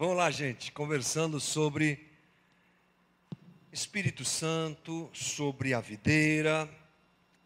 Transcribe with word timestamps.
Vamos 0.00 0.16
lá, 0.16 0.30
gente, 0.30 0.72
conversando 0.72 1.38
sobre 1.38 2.08
Espírito 3.70 4.24
Santo, 4.24 5.10
sobre 5.12 5.74
a 5.74 5.80
videira. 5.82 6.66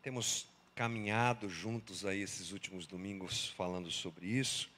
Temos 0.01 0.47
caminhado 0.73 1.49
juntos 1.49 2.07
aí 2.07 2.23
esses 2.23 2.53
últimos 2.53 2.87
domingos 2.87 3.49
falando 3.57 3.91
sobre 3.91 4.27
isso. 4.27 4.71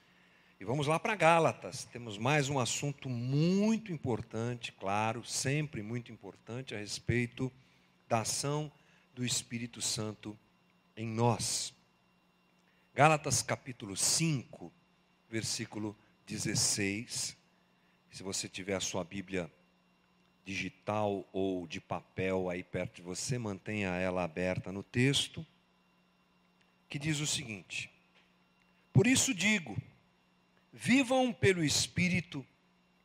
E 0.59 0.65
vamos 0.65 0.87
lá 0.87 0.99
para 0.99 1.15
Gálatas. 1.15 1.85
Temos 1.85 2.17
mais 2.17 2.49
um 2.49 2.59
assunto 2.59 3.11
muito 3.11 3.93
importante, 3.93 4.73
claro, 4.73 5.23
sempre 5.23 5.83
muito 5.83 6.11
importante 6.11 6.75
a 6.75 6.79
respeito 6.79 7.53
da 8.09 8.21
ação 8.21 8.73
do 9.15 9.23
Espírito 9.23 9.83
Santo 9.83 10.35
em 10.97 11.07
nós. 11.07 11.75
Gálatas 12.95 13.43
capítulo 13.43 13.95
5, 13.99 14.73
versículo 15.29 15.95
16 16.27 17.37
se 18.17 18.23
você 18.23 18.49
tiver 18.49 18.75
a 18.75 18.81
sua 18.81 19.05
Bíblia 19.05 19.51
digital 20.43 21.29
ou 21.35 21.67
de 21.67 21.83
papel 21.83 22.49
aí 22.49 22.63
perto 22.63 22.97
de 22.97 23.03
você, 23.03 23.37
mantenha 23.37 23.91
ela 23.91 24.25
aberta 24.25 24.73
no 24.73 24.83
texto, 24.83 25.47
que 26.89 26.99
diz 26.99 27.21
o 27.21 27.27
seguinte: 27.27 27.91
Por 28.91 29.07
isso 29.07 29.35
digo, 29.35 29.77
vivam 30.73 31.31
pelo 31.31 31.63
Espírito 31.63 32.43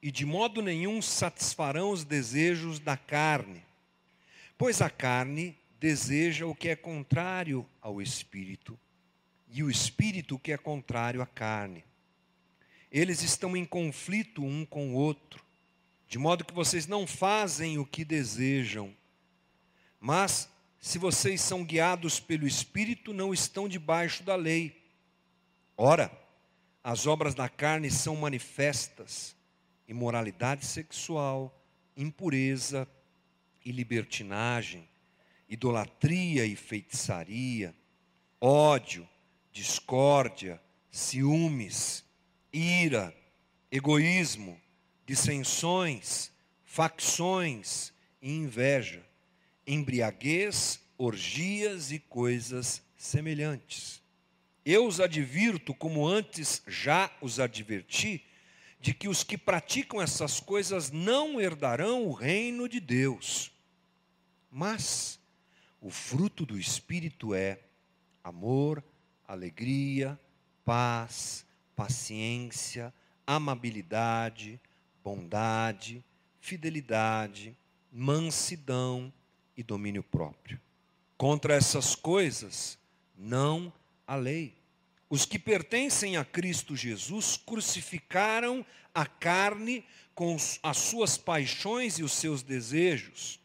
e 0.02 0.10
de 0.10 0.26
modo 0.26 0.62
nenhum 0.62 1.02
satisfarão 1.02 1.92
os 1.92 2.06
desejos 2.06 2.80
da 2.80 2.96
carne, 2.96 3.62
pois 4.58 4.82
a 4.82 4.90
carne 4.90 5.58
deseja 5.78 6.46
o 6.46 6.56
que 6.56 6.70
é 6.70 6.76
contrário 6.78 7.68
ao 7.82 8.02
Espírito, 8.02 8.80
e 9.50 9.62
o 9.62 9.70
Espírito 9.70 10.36
o 10.36 10.40
que 10.40 10.54
é 10.54 10.58
contrário 10.58 11.22
à 11.22 11.28
carne 11.28 11.84
eles 12.92 13.22
estão 13.22 13.56
em 13.56 13.64
conflito 13.64 14.44
um 14.44 14.66
com 14.66 14.92
o 14.92 14.96
outro, 14.96 15.44
de 16.08 16.20
modo 16.20 16.44
que 16.44 16.54
vocês 16.54 16.88
não 16.88 17.08
fazem 17.08 17.78
o 17.78 17.86
que 17.86 18.04
desejam. 18.04 18.94
Mas, 19.98 20.50
se 20.78 20.98
vocês 20.98 21.40
são 21.40 21.64
guiados 21.64 22.20
pelo 22.20 22.46
Espírito, 22.46 23.14
não 23.14 23.34
estão 23.34 23.70
debaixo 23.70 24.24
da 24.24 24.36
lei. 24.36 24.84
Ora, 25.78 26.12
as 26.84 27.08
obras 27.08 27.34
da 27.34 27.48
carne 27.48 27.90
são 27.90 28.16
manifestas: 28.18 29.38
imoralidade 29.88 30.66
sexual, 30.66 31.64
impureza 31.96 32.86
e 33.64 33.72
libertinagem, 33.72 34.86
idolatria 35.48 36.46
e 36.46 36.58
feitiçaria, 36.58 37.74
ódio, 38.42 39.08
discórdia, 39.54 40.62
ciúmes 40.90 42.04
ira, 42.54 43.16
egoísmo, 43.72 44.60
dissensões, 45.06 46.32
facções 46.64 47.94
e 48.22 48.32
inveja, 48.32 49.06
embriaguez, 49.66 50.80
orgias 50.98 51.92
e 51.92 52.00
coisas 52.00 52.82
semelhantes. 52.96 54.02
Eu 54.64 54.86
os 54.86 55.00
advirto, 55.00 55.74
como 55.74 56.08
antes 56.08 56.62
já 56.68 57.12
os 57.22 57.40
adverti, 57.40 58.24
de 58.80 58.94
que 58.94 59.08
os 59.08 59.24
que 59.24 59.38
praticam 59.38 60.02
essas 60.02 60.40
coisas 60.40 60.92
não 60.92 61.40
herdarão 61.40 62.06
o 62.06 62.14
reino 62.14 62.68
de 62.68 62.80
Deus. 62.80 63.52
Mas 64.50 65.20
o 65.80 65.90
fruto 65.90 66.46
do 66.46 66.60
Espírito 66.60 67.34
é 67.34 67.60
amor, 68.24 68.84
alegria, 69.28 70.20
paz, 70.64 71.46
paciência, 71.82 72.94
amabilidade, 73.26 74.62
bondade, 75.04 76.06
fidelidade, 76.40 77.58
mansidão 77.92 79.12
e 79.58 79.64
domínio 79.64 80.04
próprio. 80.04 80.62
Contra 81.18 81.56
essas 81.56 81.96
coisas, 81.96 82.78
não 83.18 83.74
há 84.06 84.16
lei. 84.16 84.56
Os 85.10 85.26
que 85.26 85.40
pertencem 85.40 86.18
a 86.18 86.24
Cristo 86.24 86.76
Jesus 86.76 87.36
crucificaram 87.36 88.64
a 88.94 89.08
carne 89.08 89.84
com 90.14 90.38
as 90.62 90.78
suas 90.78 91.18
paixões 91.18 91.98
e 91.98 92.04
os 92.04 92.12
seus 92.12 92.44
desejos. 92.44 93.40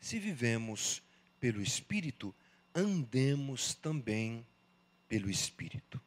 Se 0.00 0.18
vivemos 0.18 1.00
pelo 1.38 1.62
Espírito, 1.62 2.34
andemos 2.74 3.74
também 3.74 4.44
pelo 5.08 5.30
Espírito. 5.30 6.00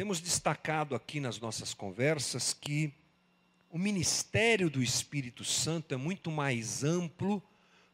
Temos 0.00 0.18
destacado 0.18 0.94
aqui 0.94 1.20
nas 1.20 1.38
nossas 1.38 1.74
conversas 1.74 2.54
que 2.54 2.90
o 3.70 3.76
ministério 3.76 4.70
do 4.70 4.82
Espírito 4.82 5.44
Santo 5.44 5.92
é 5.92 5.96
muito 5.98 6.30
mais 6.30 6.82
amplo 6.82 7.42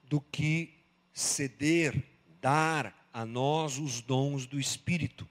do 0.05 0.21
que 0.21 0.73
ceder, 1.13 2.01
dar 2.41 3.09
a 3.13 3.27
nós 3.27 3.77
os 3.79 4.01
dons 4.01 4.47
do 4.47 4.61
Espírito. 4.61 5.29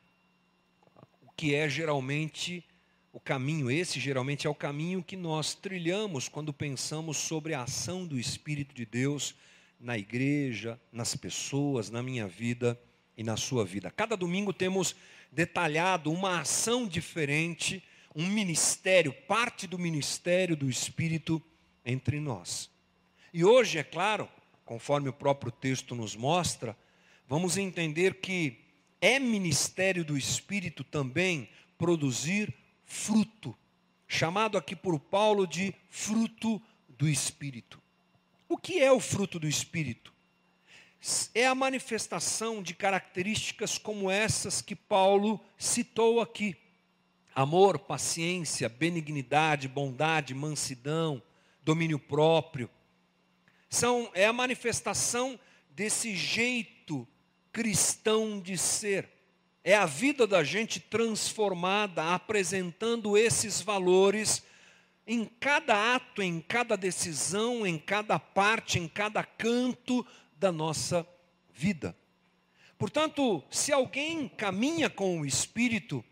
O 1.21 1.31
que 1.31 1.55
é 1.55 1.69
geralmente 1.69 2.61
o 3.13 3.21
caminho, 3.21 3.71
esse 3.71 3.97
geralmente 3.97 4.45
é 4.45 4.49
o 4.49 4.53
caminho 4.53 5.01
que 5.01 5.15
nós 5.15 5.55
trilhamos 5.55 6.27
quando 6.27 6.51
pensamos 6.51 7.15
sobre 7.15 7.53
a 7.53 7.61
ação 7.61 8.05
do 8.05 8.19
Espírito 8.19 8.75
de 8.75 8.85
Deus 8.85 9.33
na 9.79 9.97
igreja, 9.97 10.77
nas 10.91 11.15
pessoas, 11.15 11.89
na 11.89 12.03
minha 12.03 12.27
vida 12.27 12.77
e 13.15 13.23
na 13.23 13.37
sua 13.37 13.63
vida. 13.63 13.89
Cada 13.89 14.17
domingo 14.17 14.51
temos 14.51 14.93
detalhado 15.35 16.09
uma 16.09 16.39
ação 16.39 16.87
diferente, 16.87 17.83
um 18.15 18.25
ministério, 18.25 19.11
parte 19.11 19.67
do 19.67 19.77
ministério 19.77 20.55
do 20.55 20.69
Espírito 20.69 21.43
entre 21.85 22.21
nós. 22.21 22.69
E 23.33 23.43
hoje, 23.43 23.77
é 23.77 23.83
claro, 23.83 24.29
conforme 24.63 25.09
o 25.09 25.13
próprio 25.13 25.51
texto 25.51 25.93
nos 25.93 26.15
mostra, 26.15 26.75
vamos 27.27 27.57
entender 27.57 28.15
que 28.15 28.57
é 29.01 29.19
ministério 29.19 30.05
do 30.05 30.17
Espírito 30.17 30.85
também 30.85 31.49
produzir 31.77 32.53
fruto, 32.85 33.53
chamado 34.07 34.57
aqui 34.57 34.73
por 34.73 34.97
Paulo 34.97 35.45
de 35.45 35.75
fruto 35.89 36.61
do 36.87 37.09
Espírito. 37.09 37.81
O 38.47 38.57
que 38.57 38.79
é 38.79 38.89
o 38.89 39.01
fruto 39.01 39.37
do 39.37 39.49
Espírito? 39.49 40.14
É 41.35 41.45
a 41.45 41.53
manifestação 41.53 42.63
de 42.63 42.73
características 42.73 43.77
como 43.77 44.09
essas 44.09 44.61
que 44.61 44.75
Paulo 44.75 45.39
citou 45.57 46.19
aqui: 46.19 46.55
amor, 47.33 47.77
paciência, 47.77 48.67
benignidade, 48.67 49.67
bondade, 49.67 50.33
mansidão, 50.33 51.21
domínio 51.63 51.99
próprio. 51.99 52.69
São, 53.69 54.09
é 54.13 54.25
a 54.25 54.33
manifestação 54.33 55.39
desse 55.69 56.15
jeito 56.15 57.07
cristão 57.51 58.39
de 58.39 58.57
ser. 58.57 59.09
É 59.63 59.75
a 59.75 59.85
vida 59.85 60.25
da 60.25 60.43
gente 60.43 60.79
transformada, 60.79 62.13
apresentando 62.13 63.17
esses 63.17 63.61
valores 63.61 64.43
em 65.07 65.25
cada 65.25 65.95
ato, 65.95 66.21
em 66.21 66.41
cada 66.41 66.75
decisão, 66.75 67.65
em 67.65 67.77
cada 67.77 68.17
parte, 68.17 68.79
em 68.79 68.87
cada 68.87 69.23
canto 69.23 70.05
da 70.37 70.51
nossa 70.51 71.07
vida. 71.53 71.95
Portanto, 72.77 73.43
se 73.49 73.71
alguém 73.71 74.27
caminha 74.27 74.89
com 74.89 75.21
o 75.21 75.25
Espírito 75.25 76.03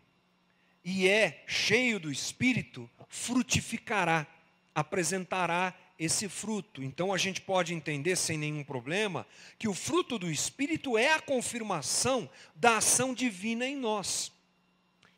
e 0.84 1.08
é 1.08 1.42
cheio 1.46 2.00
do 2.00 2.10
Espírito, 2.10 2.88
frutificará, 3.08 4.26
apresentará 4.74 5.74
esse 5.98 6.28
fruto. 6.28 6.82
Então 6.82 7.12
a 7.12 7.18
gente 7.18 7.40
pode 7.40 7.74
entender 7.74 8.16
sem 8.16 8.36
nenhum 8.36 8.64
problema 8.64 9.26
que 9.58 9.68
o 9.68 9.74
fruto 9.74 10.18
do 10.18 10.30
Espírito 10.30 10.98
é 10.98 11.12
a 11.12 11.20
confirmação 11.20 12.28
da 12.54 12.78
ação 12.78 13.14
divina 13.14 13.66
em 13.66 13.76
nós. 13.76 14.32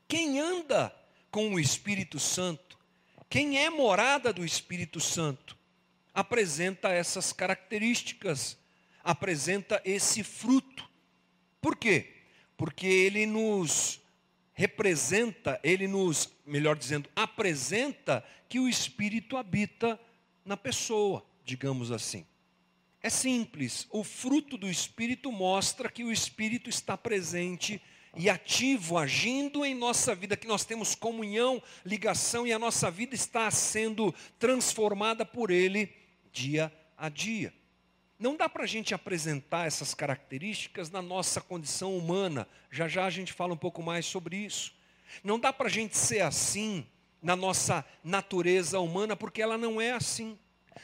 Quem 0.09 0.39
anda 0.39 0.95
com 1.31 1.55
o 1.55 1.61
Espírito 1.61 2.19
Santo, 2.19 2.78
quem 3.28 3.59
é 3.59 3.71
morada 3.71 4.33
do 4.33 4.45
Espírito 4.45 5.01
Santo, 5.01 5.57
apresenta 6.15 6.91
essas 6.91 7.33
características 7.33 8.57
apresenta 9.06 9.80
esse 9.84 10.24
fruto. 10.24 10.84
Por 11.60 11.76
quê? 11.76 12.12
Porque 12.56 12.86
ele 12.86 13.24
nos 13.24 14.00
representa, 14.53 15.60
ele 15.62 15.86
nos, 15.86 16.28
melhor 16.44 16.76
dizendo, 16.76 17.08
apresenta 17.14 18.24
que 18.48 18.58
o 18.58 18.68
Espírito 18.68 19.36
habita 19.36 20.00
na 20.44 20.56
pessoa, 20.56 21.24
digamos 21.44 21.92
assim. 21.92 22.26
É 23.00 23.08
simples, 23.08 23.86
o 23.91 24.03
fruto 24.03 24.58
do 24.58 24.68
Espírito 24.68 25.30
mostra 25.30 25.88
que 25.88 26.03
o 26.03 26.10
Espírito 26.10 26.68
está 26.68 26.98
presente 26.98 27.80
e 28.16 28.28
ativo, 28.28 28.98
agindo 28.98 29.64
em 29.64 29.74
nossa 29.74 30.14
vida, 30.14 30.36
que 30.36 30.48
nós 30.48 30.64
temos 30.64 30.97
comunhão, 30.97 31.62
ligação 31.84 32.44
e 32.44 32.53
a 32.53 32.58
nossa 32.58 32.91
vida 32.91 33.14
está 33.14 33.48
sendo 33.53 34.12
transformada 34.38 35.24
por 35.24 35.53
Ele 35.53 35.94
dia 36.32 36.72
a 36.97 37.08
dia. 37.08 37.54
Não 38.18 38.36
dá 38.36 38.48
para 38.48 38.65
a 38.65 38.66
gente 38.66 38.95
apresentar 38.95 39.66
essas 39.66 39.92
características 39.92 40.91
na 40.91 41.03
nossa 41.03 41.41
condição 41.41 41.97
humana. 41.97 42.48
Já 42.71 42.89
já 42.89 43.04
a 43.04 43.10
gente 43.10 43.33
fala 43.33 43.53
um 43.53 43.59
pouco 43.59 43.83
mais 43.83 44.07
sobre 44.07 44.36
isso. 44.36 44.74
Não 45.22 45.39
dá 45.39 45.53
para 45.53 45.66
a 45.66 45.71
gente 45.71 45.97
ser 45.97 46.21
assim 46.21 46.86
na 47.22 47.36
nossa 47.36 47.84
natureza 48.03 48.80
humana, 48.80 49.15
porque 49.15 49.42
ela 49.42 49.59
não 49.59 49.80
é 49.80 49.92
assim. 49.92 50.39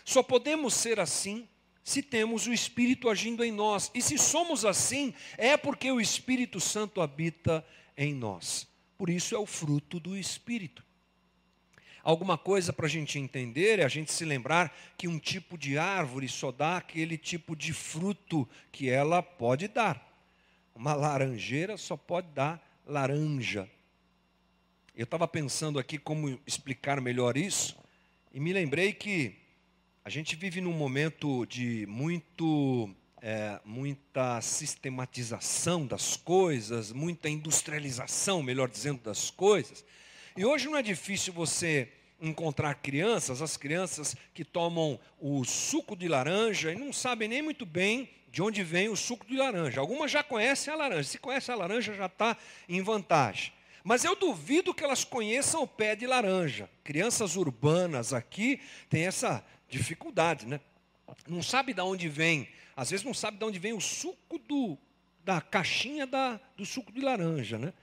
Só 0.05 0.23
podemos 0.23 0.75
ser 0.75 1.00
assim 1.00 1.49
se 1.82 2.02
temos 2.02 2.46
o 2.46 2.52
Espírito 2.52 3.08
agindo 3.08 3.43
em 3.44 3.50
nós. 3.50 3.90
E 3.94 4.02
se 4.02 4.19
somos 4.19 4.64
assim, 4.64 5.14
é 5.38 5.56
porque 5.56 5.90
o 5.90 6.00
Espírito 6.00 6.61
Santo 6.61 7.00
habita 7.00 7.64
em 7.96 8.14
nós. 8.14 8.67
Por 8.99 9.08
isso 9.08 9.34
é 9.34 9.38
o 9.38 9.46
fruto 9.46 9.99
do 9.99 10.17
Espírito. 10.17 10.84
Alguma 12.02 12.37
coisa 12.37 12.72
para 12.72 12.87
a 12.87 12.88
gente 12.88 13.19
entender 13.19 13.78
é 13.78 13.84
a 13.84 13.88
gente 13.88 14.12
se 14.12 14.25
lembrar 14.25 14.76
que 14.99 15.06
um 15.06 15.19
tipo 15.19 15.56
de 15.56 15.78
árvore 15.78 16.28
só 16.28 16.50
dá 16.50 16.76
aquele 16.76 17.16
tipo 17.16 17.54
de 17.54 17.72
fruto 17.72 18.49
que 18.72 18.90
ela 18.90 19.22
pode 19.22 19.69
dar. 19.69 20.10
Uma 20.75 20.94
laranjeira 20.94 21.76
só 21.76 21.96
pode 21.96 22.28
dar 22.28 22.60
laranja. 22.84 23.70
Eu 24.94 25.04
estava 25.04 25.28
pensando 25.28 25.78
aqui 25.78 25.96
como 25.96 26.40
explicar 26.46 27.00
melhor 27.00 27.37
isso, 27.37 27.76
e 28.34 28.40
me 28.40 28.52
lembrei 28.52 28.93
que 28.93 29.37
a 30.05 30.10
gente 30.10 30.34
vive 30.34 30.60
num 30.60 30.72
momento 30.72 31.46
de 31.46 31.87
muito, 31.87 32.90
é, 33.20 33.60
muita 33.64 34.40
sistematização 34.40 35.87
das 35.87 36.16
coisas, 36.16 36.90
muita 36.90 37.28
industrialização, 37.28 38.43
melhor 38.43 38.69
dizendo, 38.69 39.00
das 39.02 39.31
coisas. 39.31 39.84
E 40.37 40.44
hoje 40.44 40.67
não 40.67 40.76
é 40.76 40.82
difícil 40.82 41.32
você 41.32 41.93
encontrar 42.20 42.75
crianças, 42.76 43.43
as 43.43 43.56
crianças 43.56 44.17
que 44.32 44.44
tomam 44.44 44.99
o 45.20 45.44
suco 45.44 45.94
de 45.94 46.08
laranja 46.08 46.73
e 46.73 46.76
não 46.76 46.93
sabem 46.93 47.29
nem 47.29 47.43
muito 47.43 47.67
bem 47.67 48.08
de 48.31 48.40
onde 48.40 48.62
vem 48.62 48.88
o 48.88 48.96
suco 48.96 49.26
de 49.26 49.37
laranja. 49.37 49.81
Algumas 49.81 50.11
já 50.11 50.23
conhecem 50.23 50.73
a 50.73 50.76
laranja. 50.76 51.05
Se 51.05 51.19
conhece 51.19 51.50
a 51.50 51.55
laranja, 51.55 51.93
já 51.93 52.06
está 52.06 52.37
em 52.67 52.81
vantagem. 52.81 53.52
Mas 53.84 54.05
eu 54.05 54.17
duvido 54.17 54.73
que 54.73 54.82
elas 54.82 55.05
conheçam 55.05 55.62
o 55.62 55.67
pé 55.67 55.94
de 55.94 56.06
laranja. 56.06 56.70
Crianças 56.82 57.37
urbanas 57.37 58.14
aqui 58.14 58.61
têm 58.88 59.06
essa 59.06 59.44
dificuldade, 59.69 60.46
né? 60.46 60.61
Não 61.26 61.43
sabe 61.43 61.75
de 61.75 61.81
onde 61.82 62.08
vem, 62.08 62.49
às 62.75 62.90
vezes 62.90 63.05
não 63.05 63.12
sabe 63.12 63.37
de 63.37 63.44
onde 63.44 63.58
vem 63.58 63.75
o 63.75 63.81
suco 63.81 64.38
do, 64.38 64.79
da 65.23 65.40
caixinha 65.43 66.06
da, 66.06 66.40
do 66.56 66.64
suco 66.64 66.90
de 66.90 67.00
laranja, 67.00 67.58
né? 67.58 67.75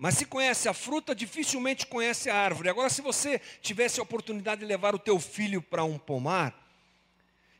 Mas 0.00 0.14
se 0.14 0.24
conhece 0.24 0.66
a 0.66 0.72
fruta, 0.72 1.14
dificilmente 1.14 1.86
conhece 1.86 2.30
a 2.30 2.34
árvore. 2.34 2.70
Agora, 2.70 2.88
se 2.88 3.02
você 3.02 3.38
tivesse 3.60 4.00
a 4.00 4.02
oportunidade 4.02 4.62
de 4.62 4.66
levar 4.66 4.94
o 4.94 4.98
teu 4.98 5.20
filho 5.20 5.60
para 5.60 5.84
um 5.84 5.98
pomar, 5.98 6.58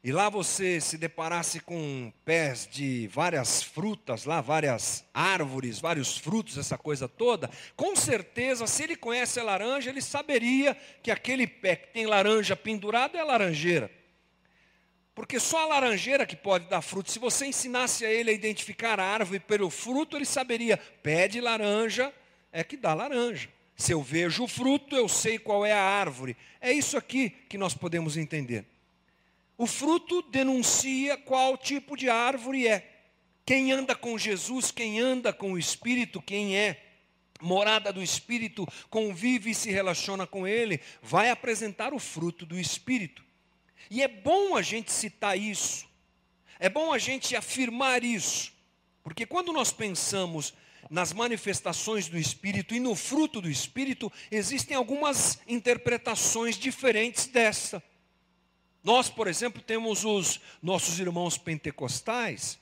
e 0.03 0.11
lá 0.11 0.31
você 0.31 0.81
se 0.81 0.97
deparasse 0.97 1.61
com 1.61 2.11
pés 2.25 2.67
de 2.67 3.07
várias 3.09 3.63
frutas, 3.63 4.25
lá 4.25 4.41
várias 4.41 5.05
árvores, 5.13 5.81
vários 5.81 6.17
frutos, 6.17 6.57
essa 6.57 6.79
coisa 6.79 7.07
toda, 7.07 7.51
com 7.77 7.95
certeza, 7.95 8.67
se 8.67 8.85
ele 8.85 8.97
conhece 8.97 9.39
a 9.39 9.45
laranja, 9.45 9.91
ele 9.91 10.01
saberia 10.01 10.75
que 11.03 11.11
aquele 11.11 11.47
pé 11.47 11.77
que 11.77 11.93
tem 11.93 12.07
laranja 12.07 12.57
pendurado 12.57 13.19
é 13.19 13.21
a 13.21 13.25
laranjeira. 13.25 13.91
Porque 15.15 15.39
só 15.39 15.65
a 15.65 15.67
laranjeira 15.67 16.25
que 16.25 16.37
pode 16.37 16.71
dar 16.71 16.81
fruto. 16.81 17.13
Se 17.13 17.19
você 17.19 17.45
ensinasse 17.45 18.07
a 18.07 18.11
ele 18.11 18.31
a 18.31 18.33
identificar 18.33 18.99
a 18.99 19.05
árvore 19.05 19.41
pelo 19.41 19.69
fruto, 19.69 20.17
ele 20.17 20.25
saberia: 20.25 20.79
pé 21.03 21.29
de 21.29 21.39
laranja 21.39 22.11
é 22.53 22.65
que 22.65 22.77
dá 22.77 22.95
laranja. 22.95 23.49
Se 23.77 23.93
eu 23.93 24.03
vejo 24.03 24.45
o 24.45 24.49
fruto, 24.49 24.95
eu 24.95 25.09
sei 25.09 25.39
qual 25.39 25.65
é 25.65 25.73
a 25.73 25.83
árvore. 25.83 26.37
É 26.61 26.71
isso 26.73 26.97
aqui 26.97 27.31
que 27.49 27.57
nós 27.57 27.73
podemos 27.73 28.17
entender. 28.17 28.67
O 29.57 29.67
fruto 29.67 30.23
denuncia 30.23 31.17
qual 31.17 31.57
tipo 31.57 31.97
de 31.97 32.09
árvore 32.09 32.67
é. 32.67 32.87
Quem 33.45 33.73
anda 33.73 33.95
com 33.95 34.19
Jesus, 34.19 34.71
quem 34.71 35.01
anda 35.01 35.33
com 35.33 35.53
o 35.53 35.59
Espírito, 35.59 36.21
quem 36.21 36.57
é 36.57 36.83
morada 37.41 37.93
do 37.93 38.03
Espírito, 38.03 38.67
convive 38.89 39.51
e 39.51 39.55
se 39.55 39.71
relaciona 39.71 40.27
com 40.27 40.47
Ele, 40.47 40.81
vai 41.03 41.31
apresentar 41.31 41.93
o 41.93 41.99
fruto 41.99 42.45
do 42.45 42.59
Espírito. 42.59 43.25
E 43.91 44.03
é 44.03 44.09
bom 44.09 44.57
a 44.57 44.63
gente 44.63 44.93
citar 44.93 45.39
isso, 45.39 45.89
é 46.59 46.69
bom 46.69 46.93
a 46.93 46.99
gente 46.99 47.35
afirmar 47.35 48.05
isso, 48.05 48.53
porque 49.03 49.27
quando 49.27 49.53
nós 49.53 49.73
pensamos 49.73 50.55
nas 50.91 51.13
manifestações 51.13 52.09
do 52.09 52.19
Espírito 52.19 52.75
e 52.75 52.81
no 52.81 52.97
fruto 52.97 53.41
do 53.41 53.49
Espírito, 53.49 54.13
existem 54.29 54.77
algumas 54.77 55.39
interpretações 55.47 56.57
diferentes 56.57 57.27
dessa. 57.27 57.81
Nós, 58.83 59.09
por 59.09 59.29
exemplo, 59.29 59.63
temos 59.63 60.05
os 60.05 60.41
nossos 60.61 60.99
irmãos 60.99 61.39
pentecostais 61.39 62.59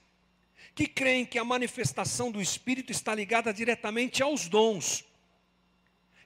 que 0.75 0.87
creem 0.87 1.25
que 1.25 1.39
a 1.39 1.45
manifestação 1.45 2.31
do 2.31 2.41
Espírito 2.41 2.93
está 2.93 3.15
ligada 3.15 3.53
diretamente 3.53 4.23
aos 4.23 4.47
dons. 4.47 5.05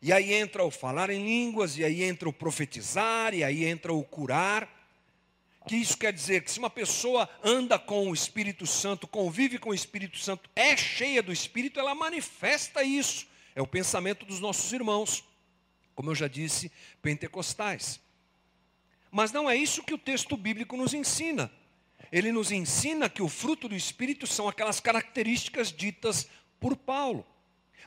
E 0.03 0.13
aí 0.13 0.33
entra 0.33 0.65
o 0.65 0.71
falar 0.71 1.09
em 1.09 1.25
línguas, 1.25 1.79
e 1.79 1.85
aí 1.85 2.03
entra 2.03 2.29
o 2.29 2.33
profetizar, 2.33 3.33
e 3.33 3.45
aí 3.45 3.65
entra 3.65 3.95
o 3.95 4.03
curar. 4.03 4.69
Que 5.67 5.77
isso 5.77 5.97
quer 5.97 6.13
dizer 6.13 6.43
que 6.43 6.51
se 6.51 6.59
uma 6.59 6.71
pessoa 6.71 7.29
anda 7.43 7.79
com 7.79 8.11
o 8.11 8.15
Espírito 8.15 8.67
Santo, 8.67 9.07
convive 9.07 9.59
com 9.59 9.71
o 9.71 9.75
Espírito 9.75 10.19
Santo, 10.19 10.51
é 10.57 10.77
cheia 10.77 11.23
do 11.23 11.33
Espírito, 11.33 11.79
ela 11.79 11.95
manifesta 11.95 12.83
isso. 12.83 13.27
É 13.55 13.63
o 13.63 13.67
pensamento 13.67 14.25
dos 14.25 14.41
nossos 14.41 14.73
irmãos, 14.73 15.25
como 15.95 16.11
eu 16.11 16.15
já 16.15 16.27
disse, 16.27 16.73
pentecostais. 17.01 18.01
Mas 19.11 19.31
não 19.31 19.49
é 19.49 19.55
isso 19.55 19.83
que 19.83 19.95
o 19.95 19.99
texto 19.99 20.37
bíblico 20.37 20.77
nos 20.77 20.95
ensina. 20.95 21.53
Ele 22.11 22.33
nos 22.33 22.51
ensina 22.51 23.09
que 23.09 23.23
o 23.23 23.29
fruto 23.29 23.69
do 23.69 23.77
Espírito 23.77 24.27
são 24.27 24.49
aquelas 24.49 24.81
características 24.81 25.71
ditas 25.71 26.29
por 26.59 26.77
Paulo. 26.77 27.27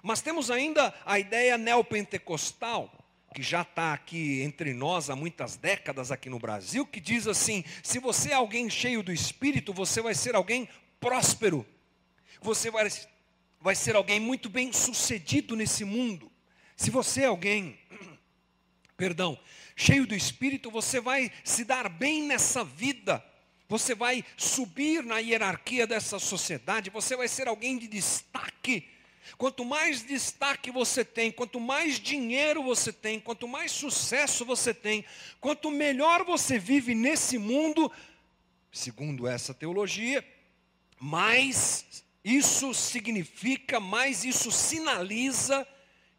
Mas 0.02 0.22
temos 0.22 0.52
ainda 0.52 0.94
a 1.04 1.20
ideia 1.20 1.58
neopentecostal, 1.58 3.05
que 3.36 3.44
já 3.44 3.64
está 3.64 3.92
aqui 3.92 4.42
entre 4.44 4.74
nós 4.74 5.10
há 5.10 5.16
muitas 5.16 5.58
décadas 5.58 6.10
aqui 6.10 6.30
no 6.30 6.40
Brasil, 6.40 6.86
que 6.86 7.02
diz 7.02 7.28
assim: 7.28 7.66
se 7.84 8.00
você 8.00 8.32
é 8.32 8.34
alguém 8.34 8.70
cheio 8.70 9.04
do 9.04 9.12
Espírito, 9.12 9.74
você 9.74 10.02
vai 10.02 10.16
ser 10.16 10.36
alguém 10.36 10.70
próspero, 11.02 11.68
você 12.42 12.72
vai, 12.72 12.90
vai 13.60 13.76
ser 13.76 13.94
alguém 13.94 14.22
muito 14.22 14.48
bem 14.48 14.72
sucedido 14.72 15.54
nesse 15.54 15.84
mundo. 15.84 16.32
Se 16.78 16.90
você 16.90 17.24
é 17.24 17.26
alguém, 17.26 17.78
perdão, 18.96 19.38
cheio 19.76 20.08
do 20.08 20.16
Espírito, 20.16 20.72
você 20.72 21.02
vai 21.02 21.30
se 21.44 21.66
dar 21.66 21.90
bem 21.90 22.24
nessa 22.24 22.64
vida. 22.64 23.22
Você 23.68 23.94
vai 23.94 24.24
subir 24.38 25.04
na 25.04 25.18
hierarquia 25.18 25.86
dessa 25.86 26.20
sociedade, 26.20 26.90
você 26.90 27.18
vai 27.18 27.28
ser 27.28 27.50
alguém 27.50 27.78
de 27.78 27.88
destaque. 27.88 28.88
Quanto 29.38 29.66
mais 29.66 30.04
destaque 30.04 30.72
você 30.72 31.04
tem, 31.04 31.32
quanto 31.32 31.60
mais 31.60 32.00
dinheiro 32.00 32.64
você 32.64 32.94
tem, 32.94 33.20
quanto 33.20 33.48
mais 33.48 33.72
sucesso 33.72 34.46
você 34.46 34.74
tem, 34.74 35.04
quanto 35.40 35.72
melhor 35.72 36.24
você 36.24 36.60
vive 36.60 36.94
nesse 36.96 37.38
mundo, 37.38 37.92
segundo 38.72 39.28
essa 39.28 39.54
teologia, 39.54 40.26
mais 41.00 42.04
isso 42.24 42.74
significa, 42.74 43.80
mais 43.80 44.24
isso 44.24 44.52
sinaliza 44.52 45.68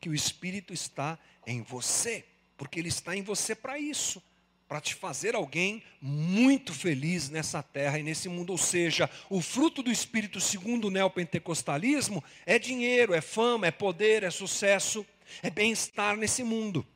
que 0.00 0.08
o 0.08 0.14
Espírito 0.14 0.72
está 0.72 1.18
em 1.46 1.62
você 1.62 2.24
porque 2.56 2.78
Ele 2.78 2.88
está 2.88 3.14
em 3.14 3.22
você 3.22 3.54
para 3.54 3.78
isso 3.78 4.22
para 4.68 4.80
te 4.80 4.94
fazer 4.94 5.34
alguém 5.34 5.82
muito 6.00 6.74
feliz 6.74 7.30
nessa 7.30 7.62
terra 7.62 7.98
e 7.98 8.02
nesse 8.02 8.28
mundo. 8.28 8.50
Ou 8.50 8.58
seja, 8.58 9.08
o 9.30 9.40
fruto 9.40 9.82
do 9.82 9.90
Espírito, 9.90 10.40
segundo 10.40 10.86
o 10.86 10.90
neopentecostalismo, 10.90 12.22
é 12.44 12.58
dinheiro, 12.58 13.14
é 13.14 13.20
fama, 13.20 13.66
é 13.66 13.70
poder, 13.70 14.22
é 14.22 14.30
sucesso, 14.30 15.06
é 15.42 15.50
bem-estar 15.50 16.16
nesse 16.16 16.42
mundo. 16.42 16.86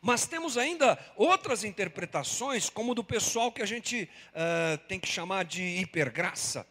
Mas 0.00 0.26
temos 0.26 0.56
ainda 0.56 0.98
outras 1.16 1.64
interpretações, 1.64 2.70
como 2.70 2.94
do 2.94 3.04
pessoal 3.04 3.52
que 3.52 3.62
a 3.62 3.66
gente 3.66 4.08
uh, 4.34 4.78
tem 4.88 4.98
que 4.98 5.08
chamar 5.08 5.44
de 5.44 5.62
hipergraça. 5.62 6.66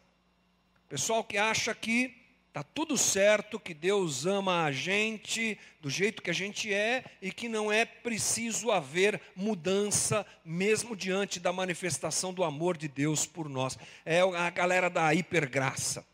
Pessoal 0.89 1.23
que 1.23 1.37
acha 1.37 1.73
que 1.73 2.20
Está 2.51 2.63
tudo 2.63 2.97
certo 2.97 3.57
que 3.57 3.73
Deus 3.73 4.25
ama 4.25 4.65
a 4.65 4.73
gente 4.73 5.57
do 5.79 5.89
jeito 5.89 6.21
que 6.21 6.29
a 6.29 6.33
gente 6.33 6.73
é 6.73 7.05
e 7.21 7.31
que 7.31 7.47
não 7.47 7.71
é 7.71 7.85
preciso 7.85 8.71
haver 8.71 9.21
mudança, 9.33 10.25
mesmo 10.43 10.93
diante 10.93 11.39
da 11.39 11.53
manifestação 11.53 12.33
do 12.33 12.43
amor 12.43 12.75
de 12.75 12.89
Deus 12.89 13.25
por 13.25 13.47
nós. 13.47 13.79
É 14.03 14.19
a 14.19 14.49
galera 14.49 14.89
da 14.89 15.13
hipergraça, 15.13 16.05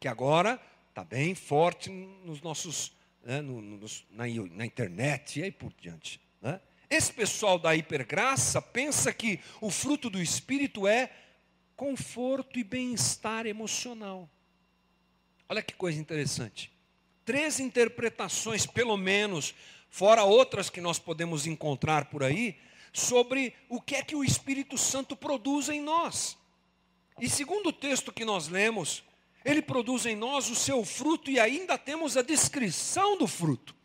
que 0.00 0.08
agora 0.08 0.58
está 0.88 1.04
bem 1.04 1.34
forte 1.34 1.90
nos 1.90 2.40
nossos, 2.40 2.90
né, 3.22 3.42
no, 3.42 3.60
na, 3.60 4.24
na, 4.50 4.64
internet 4.64 5.40
e 5.40 5.42
aí 5.42 5.52
por 5.52 5.74
diante. 5.78 6.18
Né? 6.40 6.58
Esse 6.88 7.12
pessoal 7.12 7.58
da 7.58 7.76
hipergraça 7.76 8.62
pensa 8.62 9.12
que 9.12 9.38
o 9.60 9.70
fruto 9.70 10.08
do 10.08 10.22
Espírito 10.22 10.88
é 10.88 11.10
conforto 11.76 12.58
e 12.58 12.64
bem-estar 12.64 13.44
emocional. 13.44 14.26
Olha 15.52 15.60
que 15.60 15.74
coisa 15.74 16.00
interessante. 16.00 16.72
Três 17.26 17.60
interpretações, 17.60 18.64
pelo 18.64 18.96
menos, 18.96 19.54
fora 19.90 20.24
outras 20.24 20.70
que 20.70 20.80
nós 20.80 20.98
podemos 20.98 21.46
encontrar 21.46 22.06
por 22.06 22.24
aí, 22.24 22.56
sobre 22.90 23.54
o 23.68 23.78
que 23.78 23.96
é 23.96 24.02
que 24.02 24.16
o 24.16 24.24
Espírito 24.24 24.78
Santo 24.78 25.14
produz 25.14 25.68
em 25.68 25.78
nós. 25.78 26.38
E 27.20 27.28
segundo 27.28 27.66
o 27.66 27.72
texto 27.72 28.10
que 28.10 28.24
nós 28.24 28.48
lemos, 28.48 29.04
ele 29.44 29.60
produz 29.60 30.06
em 30.06 30.16
nós 30.16 30.48
o 30.48 30.54
seu 30.54 30.82
fruto 30.86 31.30
e 31.30 31.38
ainda 31.38 31.76
temos 31.76 32.16
a 32.16 32.22
descrição 32.22 33.18
do 33.18 33.26
fruto. 33.26 33.76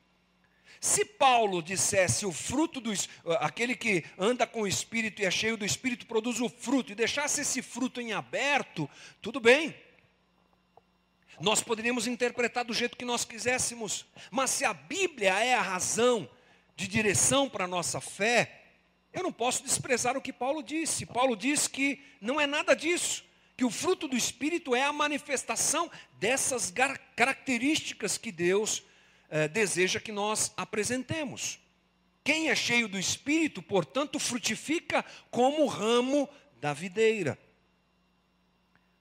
Se 0.80 1.04
Paulo 1.04 1.62
dissesse 1.62 2.26
o 2.26 2.32
fruto 2.32 2.80
do 2.80 2.94
aquele 3.42 3.76
que 3.76 4.06
anda 4.18 4.48
com 4.48 4.62
o 4.62 4.68
espírito 4.68 5.22
e 5.22 5.26
é 5.26 5.32
cheio 5.32 5.58
do 5.58 5.66
espírito 5.66 6.06
produz 6.06 6.40
o 6.40 6.48
fruto 6.48 6.94
e 6.94 6.96
deixasse 6.96 7.42
esse 7.42 7.62
fruto 7.62 8.00
em 8.00 8.14
aberto, 8.14 8.90
tudo 9.22 9.42
bem. 9.42 9.76
Nós 11.40 11.62
poderíamos 11.62 12.08
interpretar 12.08 12.66
do 12.66 12.74
jeito 12.74 12.98
que 12.98 13.06
nós 13.06 13.24
quiséssemos, 13.24 14.06
mas 14.32 14.50
se 14.50 14.66
a 14.66 14.74
Bíblia 14.74 15.34
é 15.40 15.54
a 15.54 15.62
razão 15.62 16.30
de 16.76 16.88
direção 16.88 17.48
para 17.50 17.66
a 17.66 17.68
nossa 17.68 18.02
fé, 18.02 18.64
eu 19.14 19.24
não 19.24 19.32
posso 19.32 19.64
desprezar 19.64 20.18
o 20.18 20.22
que 20.22 20.34
Paulo 20.34 20.64
disse. 20.64 21.06
Paulo 21.06 21.36
diz 21.36 21.68
que 21.68 22.04
não 22.20 22.42
é 22.42 22.48
nada 22.48 22.76
disso, 22.76 23.24
que 23.56 23.66
o 23.66 23.70
fruto 23.70 24.08
do 24.08 24.18
Espírito 24.18 24.76
é 24.76 24.84
a 24.84 24.94
manifestação 24.94 25.90
dessas 26.20 26.74
características 27.16 28.18
que 28.18 28.32
Deus 28.32 28.84
eh, 29.30 29.48
deseja 29.48 30.00
que 30.00 30.12
nós 30.12 30.52
apresentemos. 30.58 31.60
Quem 32.24 32.50
é 32.50 32.56
cheio 32.56 32.88
do 32.88 33.00
Espírito, 33.00 33.62
portanto, 33.62 34.20
frutifica 34.20 35.04
como 35.32 35.64
o 35.64 35.68
ramo 35.68 36.30
da 36.60 36.74
videira 36.74 37.38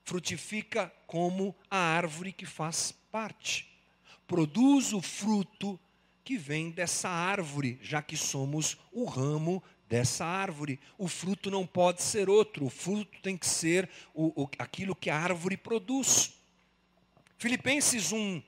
frutifica 0.07 0.93
como 1.07 1.55
a 1.71 1.79
árvore 1.79 2.33
que 2.33 2.47
faz 2.47 2.93
parte. 3.11 3.71
Produz 4.27 4.93
o 4.93 5.01
fruto 5.01 5.79
que 6.25 6.37
vem 6.37 6.71
dessa 6.71 7.09
árvore, 7.09 7.79
já 7.81 8.03
que 8.03 8.17
somos 8.17 8.77
o 8.91 9.05
ramo 9.05 9.63
dessa 9.89 10.25
árvore. 10.25 10.81
O 10.99 11.07
fruto 11.07 11.51
não 11.51 11.67
pode 11.67 12.03
ser 12.03 12.29
outro, 12.29 12.67
o 12.67 12.71
fruto 12.71 13.21
tem 13.23 13.37
que 13.37 13.47
ser 13.47 13.89
o, 14.13 14.43
o, 14.43 14.51
aquilo 14.59 14.97
que 14.97 15.09
a 15.09 15.17
árvore 15.19 15.57
produz. 15.57 16.35
Filipenses 17.39 18.13
1, 18.13 18.43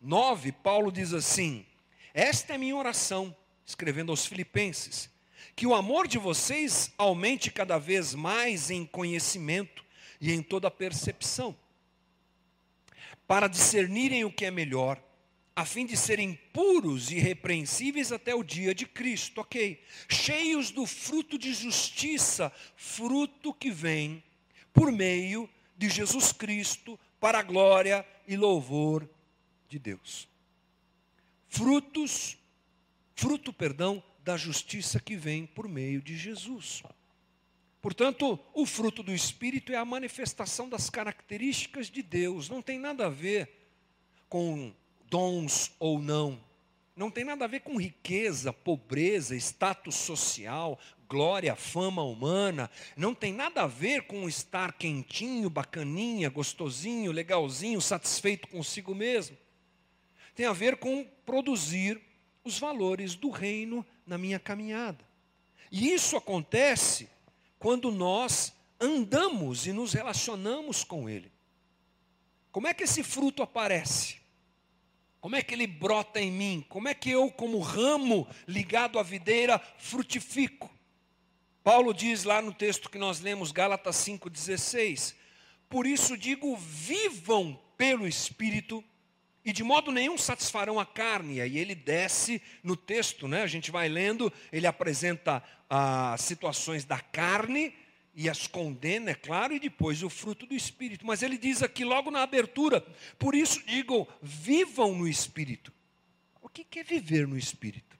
9, 0.00 0.52
Paulo 0.52 0.92
diz 0.92 1.12
assim: 1.12 1.64
Esta 2.12 2.54
é 2.54 2.58
minha 2.58 2.76
oração, 2.76 3.34
escrevendo 3.64 4.10
aos 4.10 4.26
Filipenses, 4.26 5.08
que 5.56 5.66
o 5.66 5.74
amor 5.74 6.06
de 6.06 6.18
vocês 6.18 6.92
aumente 6.98 7.50
cada 7.50 7.78
vez 7.78 8.14
mais 8.14 8.70
em 8.70 8.84
conhecimento 8.84 9.84
e 10.20 10.32
em 10.32 10.42
toda 10.42 10.70
percepção, 10.70 11.56
para 13.26 13.48
discernirem 13.48 14.24
o 14.24 14.32
que 14.32 14.44
é 14.44 14.50
melhor, 14.50 15.02
a 15.54 15.64
fim 15.64 15.84
de 15.84 15.96
serem 15.96 16.34
puros 16.52 17.10
e 17.10 17.16
irrepreensíveis 17.16 18.10
até 18.10 18.34
o 18.34 18.42
dia 18.42 18.74
de 18.74 18.86
Cristo, 18.86 19.40
ok? 19.40 19.82
Cheios 20.08 20.70
do 20.70 20.86
fruto 20.86 21.38
de 21.38 21.52
justiça, 21.52 22.52
fruto 22.74 23.52
que 23.52 23.70
vem 23.70 24.22
por 24.72 24.90
meio 24.90 25.48
de 25.76 25.88
Jesus 25.88 26.32
Cristo, 26.32 26.98
para 27.20 27.38
a 27.38 27.42
glória 27.42 28.06
e 28.26 28.36
louvor 28.36 29.08
de 29.68 29.78
Deus. 29.78 30.28
Frutos, 31.48 32.36
fruto, 33.14 33.52
perdão, 33.52 34.02
da 34.24 34.36
justiça 34.36 34.98
que 34.98 35.16
vem 35.16 35.44
por 35.46 35.68
meio 35.68 36.00
de 36.00 36.16
Jesus. 36.16 36.82
Portanto, 37.82 38.38
o 38.54 38.64
fruto 38.64 39.02
do 39.02 39.12
Espírito 39.12 39.72
é 39.72 39.76
a 39.76 39.84
manifestação 39.84 40.68
das 40.68 40.88
características 40.88 41.90
de 41.90 42.00
Deus, 42.00 42.48
não 42.48 42.62
tem 42.62 42.78
nada 42.78 43.06
a 43.06 43.10
ver 43.10 43.50
com 44.28 44.72
dons 45.10 45.72
ou 45.80 45.98
não, 45.98 46.40
não 46.94 47.10
tem 47.10 47.24
nada 47.24 47.44
a 47.44 47.48
ver 47.48 47.60
com 47.60 47.76
riqueza, 47.80 48.52
pobreza, 48.52 49.34
status 49.34 49.96
social, 49.96 50.78
glória, 51.08 51.56
fama 51.56 52.04
humana, 52.04 52.70
não 52.96 53.16
tem 53.16 53.32
nada 53.32 53.62
a 53.62 53.66
ver 53.66 54.06
com 54.06 54.28
estar 54.28 54.74
quentinho, 54.74 55.50
bacaninha, 55.50 56.30
gostosinho, 56.30 57.10
legalzinho, 57.10 57.80
satisfeito 57.80 58.46
consigo 58.46 58.94
mesmo. 58.94 59.36
Tem 60.36 60.46
a 60.46 60.52
ver 60.52 60.76
com 60.76 61.04
produzir 61.26 62.00
os 62.44 62.60
valores 62.60 63.16
do 63.16 63.28
reino 63.28 63.84
na 64.06 64.16
minha 64.16 64.38
caminhada. 64.38 65.04
E 65.70 65.92
isso 65.92 66.16
acontece 66.16 67.08
quando 67.62 67.92
nós 67.92 68.52
andamos 68.80 69.68
e 69.68 69.72
nos 69.72 69.92
relacionamos 69.92 70.82
com 70.82 71.08
Ele. 71.08 71.30
Como 72.50 72.66
é 72.66 72.74
que 72.74 72.82
esse 72.82 73.04
fruto 73.04 73.40
aparece? 73.40 74.16
Como 75.20 75.36
é 75.36 75.42
que 75.42 75.54
ele 75.54 75.68
brota 75.68 76.20
em 76.20 76.32
mim? 76.32 76.66
Como 76.68 76.88
é 76.88 76.94
que 76.94 77.08
eu, 77.08 77.30
como 77.30 77.60
ramo 77.60 78.26
ligado 78.48 78.98
à 78.98 79.02
videira, 79.04 79.60
frutifico? 79.78 80.68
Paulo 81.62 81.94
diz 81.94 82.24
lá 82.24 82.42
no 82.42 82.52
texto 82.52 82.90
que 82.90 82.98
nós 82.98 83.20
lemos, 83.20 83.52
Gálatas 83.52 83.94
5,16: 83.94 85.14
Por 85.68 85.86
isso 85.86 86.18
digo, 86.18 86.56
vivam 86.56 87.56
pelo 87.76 88.08
Espírito, 88.08 88.82
e 89.44 89.52
de 89.52 89.64
modo 89.64 89.90
nenhum 89.90 90.16
satisfarão 90.16 90.78
a 90.78 90.86
carne. 90.86 91.36
E 91.36 91.58
ele 91.58 91.74
desce 91.74 92.40
no 92.62 92.76
texto, 92.76 93.26
né? 93.26 93.42
a 93.42 93.46
gente 93.46 93.70
vai 93.70 93.88
lendo, 93.88 94.32
ele 94.52 94.66
apresenta 94.66 95.42
as 95.68 96.20
situações 96.20 96.84
da 96.84 97.00
carne 97.00 97.74
e 98.14 98.28
as 98.28 98.46
condena, 98.46 99.10
é 99.10 99.14
claro, 99.14 99.54
e 99.54 99.58
depois 99.58 100.02
o 100.02 100.10
fruto 100.10 100.46
do 100.46 100.54
Espírito. 100.54 101.06
Mas 101.06 101.22
ele 101.22 101.38
diz 101.38 101.62
aqui 101.62 101.84
logo 101.84 102.10
na 102.10 102.22
abertura, 102.22 102.84
por 103.18 103.34
isso 103.34 103.64
digo, 103.66 104.06
vivam 104.20 104.94
no 104.94 105.08
Espírito. 105.08 105.72
O 106.40 106.48
que 106.48 106.78
é 106.78 106.84
viver 106.84 107.26
no 107.26 107.38
Espírito? 107.38 107.96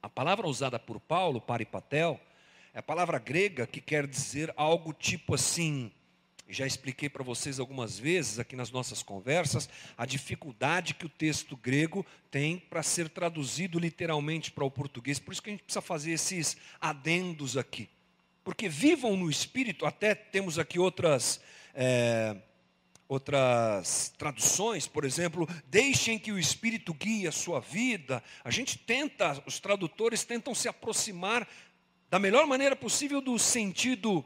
A 0.00 0.08
palavra 0.08 0.46
usada 0.46 0.78
por 0.78 1.00
Paulo, 1.00 1.40
paripatel, 1.40 2.20
é 2.72 2.78
a 2.78 2.82
palavra 2.82 3.18
grega 3.18 3.66
que 3.66 3.80
quer 3.80 4.06
dizer 4.06 4.52
algo 4.56 4.92
tipo 4.92 5.34
assim, 5.34 5.90
já 6.48 6.66
expliquei 6.66 7.08
para 7.08 7.24
vocês 7.24 7.58
algumas 7.58 7.98
vezes 7.98 8.38
aqui 8.38 8.54
nas 8.54 8.70
nossas 8.70 9.02
conversas 9.02 9.68
a 9.96 10.06
dificuldade 10.06 10.94
que 10.94 11.04
o 11.04 11.08
texto 11.08 11.56
grego 11.56 12.06
tem 12.30 12.58
para 12.58 12.82
ser 12.82 13.08
traduzido 13.08 13.78
literalmente 13.78 14.52
para 14.52 14.64
o 14.64 14.70
português. 14.70 15.18
Por 15.18 15.32
isso 15.32 15.42
que 15.42 15.50
a 15.50 15.52
gente 15.52 15.64
precisa 15.64 15.80
fazer 15.80 16.12
esses 16.12 16.56
adendos 16.80 17.56
aqui. 17.56 17.88
Porque 18.44 18.68
vivam 18.68 19.16
no 19.16 19.28
Espírito, 19.28 19.84
até 19.84 20.14
temos 20.14 20.56
aqui 20.56 20.78
outras, 20.78 21.40
é, 21.74 22.36
outras 23.08 24.14
traduções, 24.16 24.86
por 24.86 25.04
exemplo, 25.04 25.48
deixem 25.66 26.16
que 26.16 26.30
o 26.30 26.38
Espírito 26.38 26.94
guie 26.94 27.26
a 27.26 27.32
sua 27.32 27.58
vida. 27.58 28.22
A 28.44 28.52
gente 28.52 28.78
tenta, 28.78 29.42
os 29.46 29.58
tradutores 29.58 30.22
tentam 30.22 30.54
se 30.54 30.68
aproximar 30.68 31.48
da 32.08 32.20
melhor 32.20 32.46
maneira 32.46 32.76
possível 32.76 33.20
do 33.20 33.36
sentido 33.36 34.24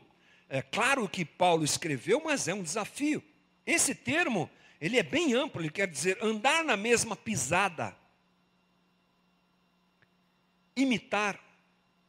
é 0.51 0.61
claro 0.61 1.09
que 1.09 1.25
Paulo 1.25 1.65
escreveu, 1.65 2.21
mas 2.25 2.49
é 2.49 2.53
um 2.53 2.63
desafio. 2.63 3.23
Esse 3.65 3.95
termo, 3.95 4.51
ele 4.81 4.99
é 4.99 5.03
bem 5.03 5.33
amplo, 5.33 5.63
ele 5.63 5.71
quer 5.71 5.87
dizer 5.87 6.19
andar 6.21 6.65
na 6.65 6.77
mesma 6.77 7.15
pisada, 7.15 7.97
imitar, 10.75 11.39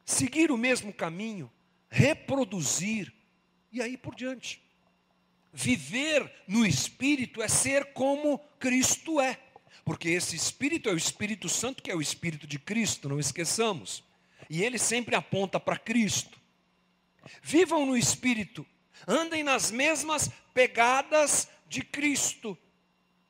seguir 0.03 0.51
o 0.51 0.57
mesmo 0.57 0.91
caminho, 0.91 1.51
reproduzir 1.88 3.13
e 3.71 3.79
aí 3.79 3.95
por 3.95 4.15
diante. 4.15 4.60
Viver 5.53 6.33
no 6.48 6.65
Espírito 6.65 7.43
é 7.43 7.48
ser 7.48 7.93
como 7.93 8.39
Cristo 8.57 9.21
é, 9.21 9.39
porque 9.86 10.10
esse 10.10 10.36
Espírito 10.36 10.89
é 10.89 10.93
o 10.93 10.98
Espírito 10.98 11.48
Santo, 11.48 11.83
que 11.83 11.91
é 11.91 11.95
o 11.95 12.01
Espírito 12.01 12.48
de 12.48 12.57
Cristo, 12.57 13.07
não 13.07 13.19
esqueçamos, 13.19 14.03
e 14.50 14.63
ele 14.63 14.79
sempre 14.79 15.15
aponta 15.15 15.60
para 15.60 15.77
Cristo. 15.77 16.40
Vivam 17.42 17.86
no 17.86 17.98
Espírito, 17.98 18.66
andem 19.08 19.44
nas 19.44 19.72
mesmas 19.72 20.30
pegadas 20.54 21.48
de 21.68 21.82
Cristo, 21.82 22.58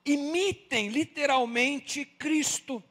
imitem 0.06 0.90
literalmente 0.90 2.06
Cristo, 2.06 2.84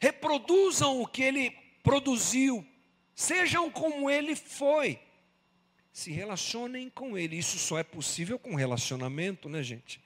reproduzam 0.00 1.00
o 1.00 1.06
que 1.06 1.22
ele 1.22 1.50
produziu, 1.82 2.66
sejam 3.14 3.70
como 3.70 4.10
ele 4.10 4.36
foi, 4.36 4.98
se 5.92 6.10
relacionem 6.12 6.90
com 6.90 7.16
ele. 7.16 7.36
Isso 7.36 7.58
só 7.58 7.78
é 7.78 7.82
possível 7.82 8.38
com 8.38 8.54
relacionamento, 8.54 9.48
né, 9.48 9.62
gente? 9.62 10.00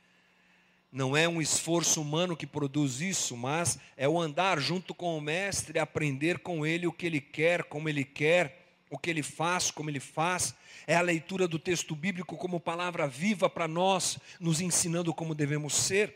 Não 0.92 1.16
é 1.16 1.28
um 1.28 1.40
esforço 1.40 2.00
humano 2.00 2.36
que 2.36 2.46
produz 2.46 3.00
isso, 3.00 3.36
mas 3.36 3.78
é 3.96 4.08
o 4.08 4.20
andar 4.20 4.58
junto 4.58 4.92
com 4.92 5.16
o 5.16 5.20
Mestre, 5.20 5.78
aprender 5.78 6.40
com 6.40 6.66
ele 6.66 6.86
o 6.86 6.92
que 6.92 7.06
ele 7.06 7.20
quer, 7.20 7.64
como 7.64 7.88
ele 7.88 8.04
quer 8.04 8.59
o 8.90 8.98
que 8.98 9.08
ele 9.08 9.22
faz, 9.22 9.70
como 9.70 9.88
ele 9.88 10.00
faz, 10.00 10.52
é 10.84 10.96
a 10.96 11.00
leitura 11.00 11.46
do 11.46 11.58
texto 11.58 11.94
bíblico 11.94 12.36
como 12.36 12.58
palavra 12.58 13.06
viva 13.06 13.48
para 13.48 13.68
nós, 13.68 14.18
nos 14.40 14.60
ensinando 14.60 15.14
como 15.14 15.34
devemos 15.34 15.74
ser. 15.74 16.14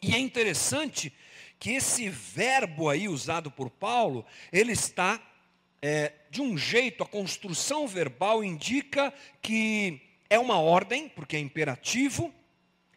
E 0.00 0.14
é 0.14 0.18
interessante 0.18 1.12
que 1.58 1.72
esse 1.72 2.08
verbo 2.08 2.88
aí 2.88 3.08
usado 3.08 3.50
por 3.50 3.68
Paulo, 3.68 4.24
ele 4.52 4.72
está 4.72 5.20
é, 5.82 6.12
de 6.30 6.40
um 6.40 6.56
jeito, 6.56 7.02
a 7.02 7.06
construção 7.06 7.88
verbal 7.88 8.44
indica 8.44 9.12
que 9.42 10.00
é 10.30 10.38
uma 10.38 10.58
ordem, 10.58 11.08
porque 11.08 11.36
é 11.36 11.40
imperativo, 11.40 12.32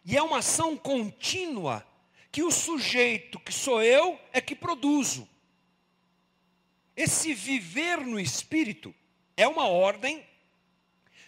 e 0.04 0.16
é 0.16 0.22
uma 0.22 0.38
ação 0.38 0.76
contínua, 0.76 1.86
que 2.30 2.42
o 2.42 2.50
sujeito, 2.50 3.40
que 3.40 3.52
sou 3.52 3.82
eu, 3.82 4.18
é 4.32 4.40
que 4.40 4.54
produzo. 4.54 5.28
Esse 6.96 7.34
viver 7.34 7.98
no 7.98 8.20
espírito 8.20 8.94
é 9.42 9.48
uma 9.48 9.66
ordem, 9.66 10.22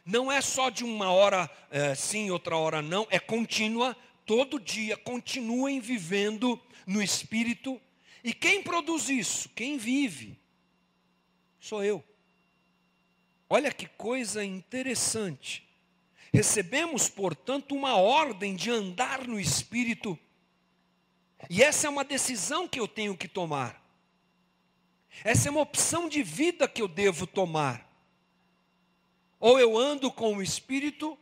não 0.05 0.31
é 0.31 0.41
só 0.41 0.69
de 0.69 0.85
uma 0.85 1.11
hora 1.11 1.51
é, 1.71 1.95
sim, 1.95 2.31
outra 2.31 2.57
hora 2.57 2.83
não, 2.83 3.07
é 3.11 3.19
contínua, 3.19 3.97
todo 4.27 4.61
dia 4.61 4.97
continuem 4.97 5.81
vivendo 5.81 6.61
no 6.87 7.03
Espírito, 7.03 7.81
E 8.25 8.33
quem 8.33 8.63
produz 8.63 9.09
isso? 9.09 9.49
Quem 9.49 9.79
vive? 9.79 10.39
Sou 11.59 11.83
eu. 11.83 12.05
Olha 13.49 13.73
que 13.73 13.87
coisa 13.87 14.45
interessante. 14.45 15.69
Recebemos, 16.33 17.09
portanto, 17.09 17.75
uma 17.75 17.97
ordem 17.97 18.55
de 18.55 18.71
andar 18.71 19.27
no 19.27 19.41
Espírito. 19.41 20.19
E 21.51 21.63
essa 21.63 21.87
é 21.87 21.91
uma 21.91 22.05
decisão 22.05 22.69
que 22.69 22.79
eu 22.79 22.87
tenho 22.87 23.17
que 23.17 23.27
tomar. 23.27 23.83
Essa 25.25 25.49
é 25.49 25.51
uma 25.51 25.61
opção 25.61 26.09
de 26.09 26.23
vida 26.23 26.69
que 26.69 26.81
eu 26.81 26.89
devo 26.89 27.27
tomar. 27.27 27.92
Ou 29.43 29.59
eu 29.59 29.77
ando 29.77 30.09
com 30.09 30.37
o 30.37 30.41
Espírito, 30.41 31.19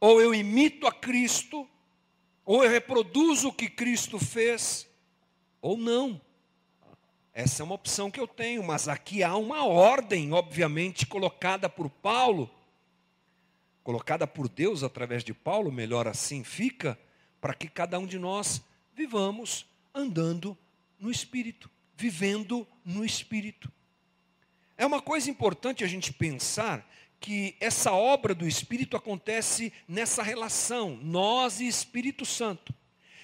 ou 0.00 0.18
eu 0.18 0.34
imito 0.34 0.86
a 0.86 0.92
Cristo, 0.92 1.68
ou 2.42 2.64
eu 2.64 2.70
reproduzo 2.70 3.48
o 3.48 3.52
que 3.52 3.68
Cristo 3.68 4.18
fez, 4.18 4.88
ou 5.60 5.76
não. 5.76 6.18
Essa 7.34 7.62
é 7.62 7.64
uma 7.64 7.74
opção 7.74 8.10
que 8.10 8.18
eu 8.18 8.26
tenho, 8.26 8.64
mas 8.64 8.88
aqui 8.88 9.22
há 9.22 9.36
uma 9.36 9.66
ordem, 9.66 10.32
obviamente, 10.32 11.04
colocada 11.04 11.68
por 11.68 11.90
Paulo, 11.90 12.50
colocada 13.82 14.26
por 14.26 14.48
Deus 14.48 14.82
através 14.82 15.22
de 15.22 15.34
Paulo, 15.34 15.70
melhor 15.70 16.08
assim 16.08 16.42
fica, 16.42 16.98
para 17.42 17.52
que 17.52 17.68
cada 17.68 17.98
um 17.98 18.06
de 18.06 18.18
nós 18.18 18.62
vivamos 18.94 19.66
andando 19.94 20.56
no 20.98 21.10
Espírito, 21.10 21.70
vivendo 21.94 22.66
no 22.82 23.04
Espírito. 23.04 23.70
É 24.78 24.86
uma 24.86 25.02
coisa 25.02 25.30
importante 25.30 25.84
a 25.84 25.86
gente 25.86 26.10
pensar 26.10 26.90
que 27.20 27.56
essa 27.60 27.92
obra 27.92 28.34
do 28.34 28.46
Espírito 28.46 28.96
acontece 28.96 29.72
nessa 29.88 30.22
relação, 30.22 30.98
nós 31.02 31.60
e 31.60 31.66
Espírito 31.66 32.24
Santo. 32.24 32.74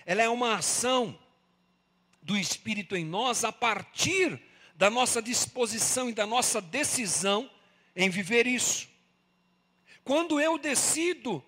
Ela 0.07 0.23
é 0.23 0.29
uma 0.29 0.55
ação 0.55 1.19
do 2.23 2.37
Espírito 2.37 2.97
em 2.97 3.05
nós 3.05 3.45
a 3.45 3.53
partir 3.53 4.41
da 4.75 4.89
nossa 4.89 5.21
disposição 5.21 6.09
e 6.09 6.15
da 6.15 6.27
nossa 6.27 6.61
decisão 6.61 7.51
em 7.95 8.09
viver 8.09 8.47
isso. 8.47 8.89
Quando 10.03 10.41
eu 10.41 10.59
decido 10.59 11.45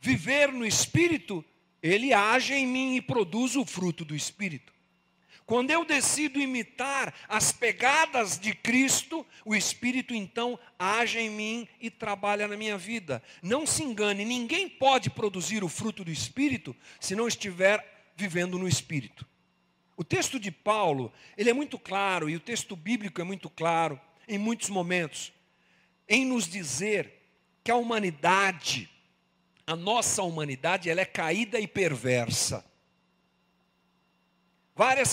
viver 0.00 0.52
no 0.52 0.64
Espírito, 0.64 1.44
ele 1.82 2.12
age 2.12 2.54
em 2.54 2.66
mim 2.66 2.96
e 2.96 3.02
produz 3.02 3.56
o 3.56 3.64
fruto 3.64 4.04
do 4.04 4.14
Espírito. 4.14 4.72
Quando 5.50 5.72
eu 5.72 5.84
decido 5.84 6.40
imitar 6.40 7.12
as 7.28 7.50
pegadas 7.50 8.38
de 8.38 8.54
Cristo, 8.54 9.26
o 9.44 9.52
Espírito 9.52 10.14
então 10.14 10.56
age 10.78 11.18
em 11.18 11.28
mim 11.28 11.68
e 11.80 11.90
trabalha 11.90 12.46
na 12.46 12.56
minha 12.56 12.78
vida. 12.78 13.20
Não 13.42 13.66
se 13.66 13.82
engane, 13.82 14.24
ninguém 14.24 14.68
pode 14.68 15.10
produzir 15.10 15.64
o 15.64 15.68
fruto 15.68 16.04
do 16.04 16.10
Espírito 16.12 16.72
se 17.00 17.16
não 17.16 17.26
estiver 17.26 17.84
vivendo 18.14 18.60
no 18.60 18.68
Espírito. 18.68 19.26
O 19.96 20.04
texto 20.04 20.38
de 20.38 20.52
Paulo, 20.52 21.12
ele 21.36 21.50
é 21.50 21.52
muito 21.52 21.80
claro, 21.80 22.30
e 22.30 22.36
o 22.36 22.40
texto 22.40 22.76
bíblico 22.76 23.20
é 23.20 23.24
muito 23.24 23.50
claro, 23.50 24.00
em 24.28 24.38
muitos 24.38 24.70
momentos, 24.70 25.32
em 26.08 26.24
nos 26.24 26.48
dizer 26.48 27.12
que 27.64 27.72
a 27.72 27.76
humanidade, 27.76 28.88
a 29.66 29.74
nossa 29.74 30.22
humanidade, 30.22 30.88
ela 30.88 31.00
é 31.00 31.04
caída 31.04 31.58
e 31.58 31.66
perversa. 31.66 32.69
Várias 34.80 35.10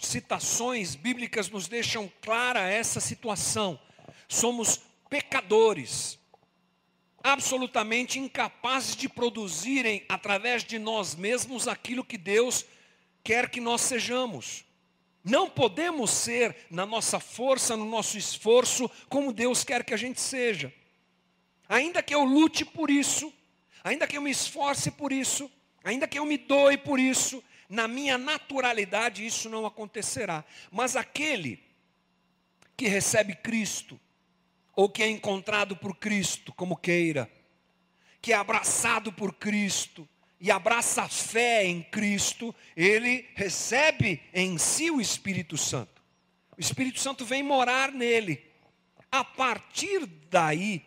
citações 0.00 0.94
bíblicas 0.94 1.50
nos 1.50 1.68
deixam 1.68 2.10
clara 2.22 2.66
essa 2.70 3.00
situação. 3.00 3.78
Somos 4.26 4.80
pecadores, 5.10 6.18
absolutamente 7.22 8.18
incapazes 8.18 8.96
de 8.96 9.10
produzirem 9.10 10.06
através 10.08 10.64
de 10.64 10.78
nós 10.78 11.14
mesmos 11.14 11.68
aquilo 11.68 12.02
que 12.02 12.16
Deus 12.16 12.64
quer 13.22 13.50
que 13.50 13.60
nós 13.60 13.82
sejamos. 13.82 14.64
Não 15.22 15.50
podemos 15.50 16.10
ser 16.10 16.56
na 16.70 16.86
nossa 16.86 17.20
força, 17.20 17.76
no 17.76 17.84
nosso 17.84 18.16
esforço, 18.16 18.90
como 19.10 19.34
Deus 19.34 19.62
quer 19.64 19.84
que 19.84 19.92
a 19.92 19.98
gente 19.98 20.18
seja. 20.18 20.72
Ainda 21.68 22.02
que 22.02 22.14
eu 22.14 22.24
lute 22.24 22.64
por 22.64 22.88
isso, 22.88 23.30
ainda 23.84 24.06
que 24.06 24.16
eu 24.16 24.22
me 24.22 24.30
esforce 24.30 24.90
por 24.90 25.12
isso, 25.12 25.50
ainda 25.84 26.08
que 26.08 26.18
eu 26.18 26.24
me 26.24 26.38
doe 26.38 26.78
por 26.78 26.98
isso, 26.98 27.44
na 27.70 27.86
minha 27.86 28.18
naturalidade 28.18 29.24
isso 29.24 29.48
não 29.48 29.64
acontecerá. 29.64 30.44
Mas 30.72 30.96
aquele 30.96 31.62
que 32.76 32.88
recebe 32.88 33.36
Cristo, 33.36 33.98
ou 34.74 34.88
que 34.88 35.02
é 35.04 35.08
encontrado 35.08 35.76
por 35.76 35.96
Cristo, 35.96 36.52
como 36.52 36.76
queira, 36.76 37.30
que 38.20 38.32
é 38.32 38.36
abraçado 38.36 39.12
por 39.12 39.34
Cristo, 39.34 40.08
e 40.40 40.50
abraça 40.50 41.02
a 41.02 41.08
fé 41.08 41.66
em 41.66 41.82
Cristo, 41.82 42.54
ele 42.74 43.28
recebe 43.34 44.22
em 44.32 44.56
si 44.56 44.90
o 44.90 45.00
Espírito 45.00 45.56
Santo. 45.58 46.02
O 46.56 46.60
Espírito 46.60 46.98
Santo 46.98 47.26
vem 47.26 47.42
morar 47.42 47.92
nele. 47.92 48.42
A 49.12 49.22
partir 49.22 50.06
daí, 50.30 50.82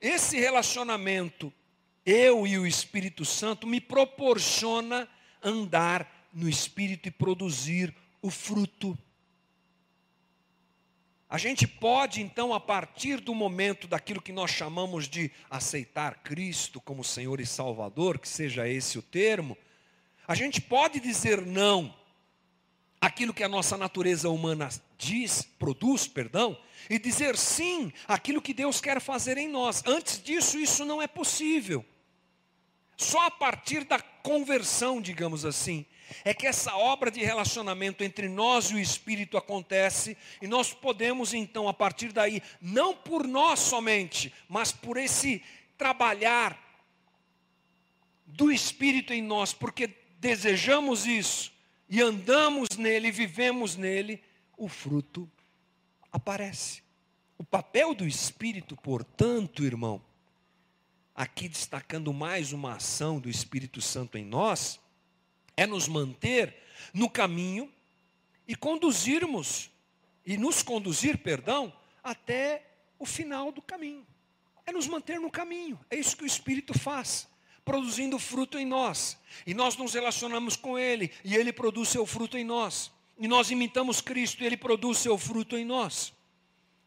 esse 0.00 0.38
relacionamento, 0.38 1.52
eu 2.06 2.46
e 2.46 2.58
o 2.58 2.66
Espírito 2.66 3.24
Santo, 3.24 3.66
me 3.66 3.80
proporciona 3.80 5.08
andar 5.42 6.28
no 6.32 6.48
Espírito 6.48 7.08
e 7.08 7.10
produzir 7.10 7.94
o 8.22 8.30
fruto. 8.30 8.96
A 11.28 11.38
gente 11.38 11.66
pode, 11.66 12.20
então, 12.20 12.52
a 12.52 12.58
partir 12.58 13.20
do 13.20 13.34
momento 13.34 13.86
daquilo 13.86 14.20
que 14.20 14.32
nós 14.32 14.50
chamamos 14.50 15.08
de 15.08 15.30
aceitar 15.48 16.22
Cristo 16.22 16.80
como 16.80 17.04
Senhor 17.04 17.40
e 17.40 17.46
Salvador, 17.46 18.18
que 18.18 18.28
seja 18.28 18.68
esse 18.68 18.98
o 18.98 19.02
termo, 19.02 19.56
a 20.26 20.34
gente 20.34 20.60
pode 20.60 20.98
dizer 20.98 21.46
não 21.46 21.94
aquilo 23.00 23.32
que 23.32 23.44
a 23.44 23.48
nossa 23.48 23.76
natureza 23.76 24.28
humana 24.28 24.68
diz, 24.98 25.42
produz, 25.58 26.06
perdão, 26.06 26.58
e 26.88 26.98
dizer 26.98 27.36
sim 27.36 27.92
aquilo 28.06 28.42
que 28.42 28.52
Deus 28.52 28.80
quer 28.80 29.00
fazer 29.00 29.38
em 29.38 29.48
nós. 29.48 29.82
Antes 29.86 30.22
disso, 30.22 30.58
isso 30.58 30.84
não 30.84 31.00
é 31.00 31.06
possível. 31.06 31.84
Só 33.00 33.28
a 33.28 33.30
partir 33.30 33.84
da 33.84 33.98
conversão, 33.98 35.00
digamos 35.00 35.46
assim, 35.46 35.86
é 36.22 36.34
que 36.34 36.46
essa 36.46 36.76
obra 36.76 37.10
de 37.10 37.24
relacionamento 37.24 38.04
entre 38.04 38.28
nós 38.28 38.66
e 38.66 38.74
o 38.74 38.78
Espírito 38.78 39.38
acontece, 39.38 40.18
e 40.42 40.46
nós 40.46 40.74
podemos 40.74 41.32
então, 41.32 41.66
a 41.66 41.72
partir 41.72 42.12
daí, 42.12 42.42
não 42.60 42.94
por 42.94 43.26
nós 43.26 43.58
somente, 43.58 44.30
mas 44.46 44.70
por 44.70 44.98
esse 44.98 45.42
trabalhar 45.78 46.62
do 48.26 48.52
Espírito 48.52 49.14
em 49.14 49.22
nós, 49.22 49.54
porque 49.54 49.96
desejamos 50.18 51.06
isso, 51.06 51.50
e 51.88 52.02
andamos 52.02 52.68
nele, 52.76 53.10
vivemos 53.10 53.76
nele, 53.76 54.22
o 54.58 54.68
fruto 54.68 55.26
aparece. 56.12 56.82
O 57.38 57.44
papel 57.44 57.94
do 57.94 58.06
Espírito, 58.06 58.76
portanto, 58.76 59.64
irmão, 59.64 60.02
aqui 61.20 61.50
destacando 61.50 62.14
mais 62.14 62.50
uma 62.50 62.76
ação 62.76 63.20
do 63.20 63.28
Espírito 63.28 63.82
Santo 63.82 64.16
em 64.16 64.24
nós, 64.24 64.80
é 65.54 65.66
nos 65.66 65.86
manter 65.86 66.56
no 66.94 67.10
caminho 67.10 67.70
e 68.48 68.56
conduzirmos, 68.56 69.68
e 70.24 70.38
nos 70.38 70.62
conduzir, 70.62 71.18
perdão, 71.18 71.70
até 72.02 72.66
o 72.98 73.04
final 73.04 73.52
do 73.52 73.60
caminho. 73.60 74.06
É 74.64 74.72
nos 74.72 74.86
manter 74.86 75.20
no 75.20 75.30
caminho, 75.30 75.78
é 75.90 75.96
isso 75.96 76.16
que 76.16 76.24
o 76.24 76.26
Espírito 76.26 76.72
faz 76.78 77.28
produzindo 77.66 78.18
fruto 78.18 78.58
em 78.58 78.64
nós. 78.64 79.18
E 79.46 79.52
nós 79.52 79.76
nos 79.76 79.92
relacionamos 79.92 80.56
com 80.56 80.78
Ele, 80.78 81.12
e 81.22 81.36
Ele 81.36 81.52
produz 81.52 81.90
seu 81.90 82.06
fruto 82.06 82.38
em 82.38 82.44
nós. 82.44 82.90
E 83.18 83.28
nós 83.28 83.50
imitamos 83.50 84.00
Cristo, 84.00 84.42
e 84.42 84.46
Ele 84.46 84.56
produz 84.56 84.96
seu 84.96 85.18
fruto 85.18 85.54
em 85.54 85.66
nós. 85.66 86.14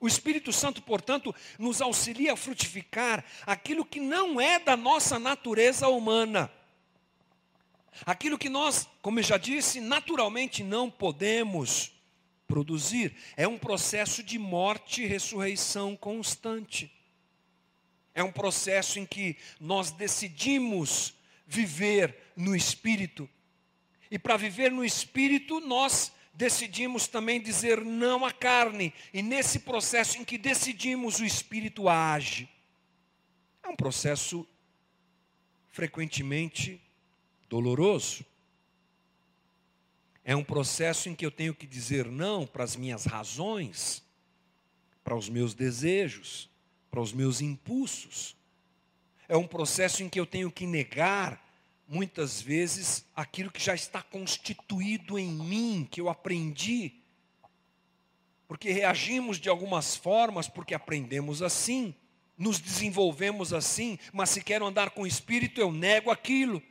O 0.03 0.07
Espírito 0.07 0.51
Santo, 0.51 0.81
portanto, 0.81 1.33
nos 1.57 1.81
auxilia 1.81 2.33
a 2.33 2.35
frutificar 2.35 3.23
aquilo 3.45 3.85
que 3.85 4.01
não 4.01 4.41
é 4.41 4.59
da 4.59 4.75
nossa 4.75 5.17
natureza 5.17 5.87
humana. 5.87 6.51
Aquilo 8.05 8.37
que 8.37 8.49
nós, 8.49 8.85
como 9.01 9.19
eu 9.19 9.23
já 9.23 9.37
disse, 9.37 9.79
naturalmente 9.79 10.61
não 10.61 10.91
podemos 10.91 11.93
produzir. 12.45 13.15
É 13.37 13.47
um 13.47 13.57
processo 13.57 14.21
de 14.21 14.37
morte 14.37 15.03
e 15.03 15.07
ressurreição 15.07 15.95
constante. 15.95 16.91
É 18.13 18.21
um 18.21 18.31
processo 18.33 18.99
em 18.99 19.05
que 19.05 19.37
nós 19.57 19.89
decidimos 19.89 21.13
viver 21.47 22.13
no 22.35 22.53
Espírito. 22.53 23.29
E 24.11 24.19
para 24.19 24.35
viver 24.35 24.69
no 24.69 24.83
Espírito, 24.83 25.61
nós 25.61 26.11
decidimos 26.33 27.07
também 27.07 27.39
dizer 27.39 27.83
não 27.83 28.25
à 28.25 28.31
carne. 28.31 28.93
E 29.13 29.21
nesse 29.21 29.59
processo 29.59 30.17
em 30.17 30.25
que 30.25 30.37
decidimos, 30.37 31.19
o 31.19 31.25
Espírito 31.25 31.87
age. 31.87 32.49
É 33.61 33.69
um 33.69 33.75
processo 33.75 34.47
frequentemente 35.71 36.81
doloroso. 37.49 38.25
É 40.25 40.35
um 40.35 40.43
processo 40.43 41.09
em 41.09 41.15
que 41.15 41.25
eu 41.25 41.31
tenho 41.31 41.53
que 41.53 41.67
dizer 41.67 42.05
não 42.05 42.47
para 42.47 42.63
as 42.63 42.75
minhas 42.75 43.05
razões, 43.05 44.01
para 45.03 45.15
os 45.15 45.27
meus 45.27 45.53
desejos, 45.53 46.49
para 46.89 47.01
os 47.01 47.11
meus 47.11 47.41
impulsos. 47.41 48.35
É 49.27 49.35
um 49.35 49.47
processo 49.47 50.01
em 50.01 50.09
que 50.09 50.19
eu 50.19 50.25
tenho 50.25 50.51
que 50.51 50.65
negar 50.65 51.42
muitas 51.87 52.41
vezes, 52.41 53.05
aquilo 53.15 53.51
que 53.51 53.63
já 53.63 53.75
está 53.75 54.01
constituído 54.01 55.19
em 55.19 55.29
mim, 55.29 55.87
que 55.89 56.01
eu 56.01 56.09
aprendi. 56.09 56.93
Porque 58.47 58.71
reagimos 58.71 59.39
de 59.39 59.49
algumas 59.49 59.95
formas, 59.95 60.47
porque 60.47 60.73
aprendemos 60.73 61.41
assim, 61.41 61.95
nos 62.37 62.59
desenvolvemos 62.59 63.53
assim, 63.53 63.97
mas 64.11 64.29
se 64.29 64.43
quero 64.43 64.65
andar 64.65 64.91
com 64.91 65.03
o 65.03 65.07
Espírito, 65.07 65.59
eu 65.59 65.71
nego 65.71 66.11
aquilo. 66.11 66.61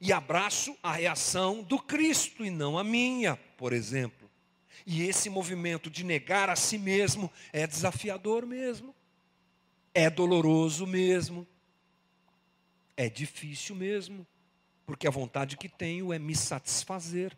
E 0.00 0.12
abraço 0.12 0.76
a 0.82 0.92
reação 0.92 1.62
do 1.62 1.78
Cristo 1.78 2.44
e 2.44 2.50
não 2.50 2.78
a 2.78 2.84
minha, 2.84 3.36
por 3.56 3.72
exemplo. 3.72 4.30
E 4.86 5.02
esse 5.02 5.30
movimento 5.30 5.88
de 5.88 6.04
negar 6.04 6.50
a 6.50 6.56
si 6.56 6.76
mesmo 6.76 7.30
é 7.52 7.66
desafiador 7.66 8.44
mesmo, 8.44 8.94
é 9.94 10.10
doloroso 10.10 10.86
mesmo, 10.86 11.46
é 12.96 13.08
difícil 13.08 13.74
mesmo, 13.74 14.26
porque 14.86 15.06
a 15.06 15.10
vontade 15.10 15.56
que 15.56 15.68
tenho 15.68 16.12
é 16.12 16.18
me 16.18 16.34
satisfazer. 16.34 17.36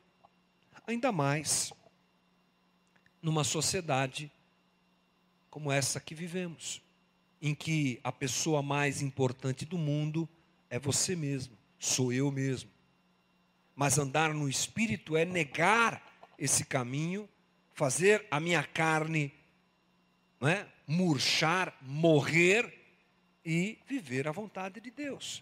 Ainda 0.87 1.11
mais 1.11 1.73
numa 3.23 3.45
sociedade 3.45 4.31
como 5.51 5.73
essa 5.73 5.99
que 5.99 6.15
vivemos, 6.15 6.83
em 7.41 7.55
que 7.55 7.99
a 8.05 8.13
pessoa 8.13 8.63
mais 8.63 9.01
importante 9.01 9.65
do 9.65 9.79
mundo 9.79 10.29
é 10.69 10.79
você 10.79 11.17
mesmo, 11.17 11.57
sou 11.79 12.13
eu 12.13 12.31
mesmo. 12.31 12.71
Mas 13.75 13.99
andar 13.99 14.35
no 14.35 14.49
espírito 14.49 15.17
é 15.17 15.25
negar 15.25 16.03
esse 16.39 16.65
caminho, 16.65 17.29
fazer 17.73 18.27
a 18.31 18.39
minha 18.39 18.63
carne 18.63 19.33
não 20.41 20.49
é, 20.49 20.67
murchar, 20.87 21.77
morrer 21.81 22.76
e 23.47 23.79
viver 23.87 24.27
a 24.27 24.33
vontade 24.33 24.81
de 24.81 24.91
Deus. 24.91 25.41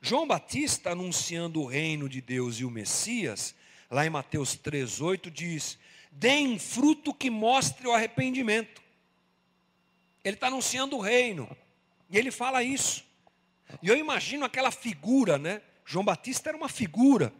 João 0.00 0.26
Batista, 0.26 0.90
anunciando 0.90 1.60
o 1.60 1.66
reino 1.66 2.08
de 2.08 2.22
Deus 2.22 2.56
e 2.56 2.64
o 2.64 2.70
Messias, 2.70 3.54
lá 3.90 4.06
em 4.06 4.10
Mateus 4.10 4.56
3,8, 4.56 5.30
diz: 5.30 5.78
deem 6.10 6.58
fruto 6.58 7.12
que 7.12 7.28
mostre 7.28 7.86
o 7.86 7.92
arrependimento. 7.92 8.82
Ele 10.24 10.36
está 10.36 10.46
anunciando 10.46 10.96
o 10.96 11.00
reino, 11.00 11.54
e 12.08 12.16
ele 12.16 12.30
fala 12.30 12.62
isso. 12.62 13.04
E 13.82 13.88
eu 13.88 13.96
imagino 13.96 14.44
aquela 14.46 14.70
figura, 14.70 15.36
né? 15.36 15.60
João 15.84 16.04
Batista 16.04 16.48
era 16.48 16.56
uma 16.56 16.68
figura, 16.68 17.30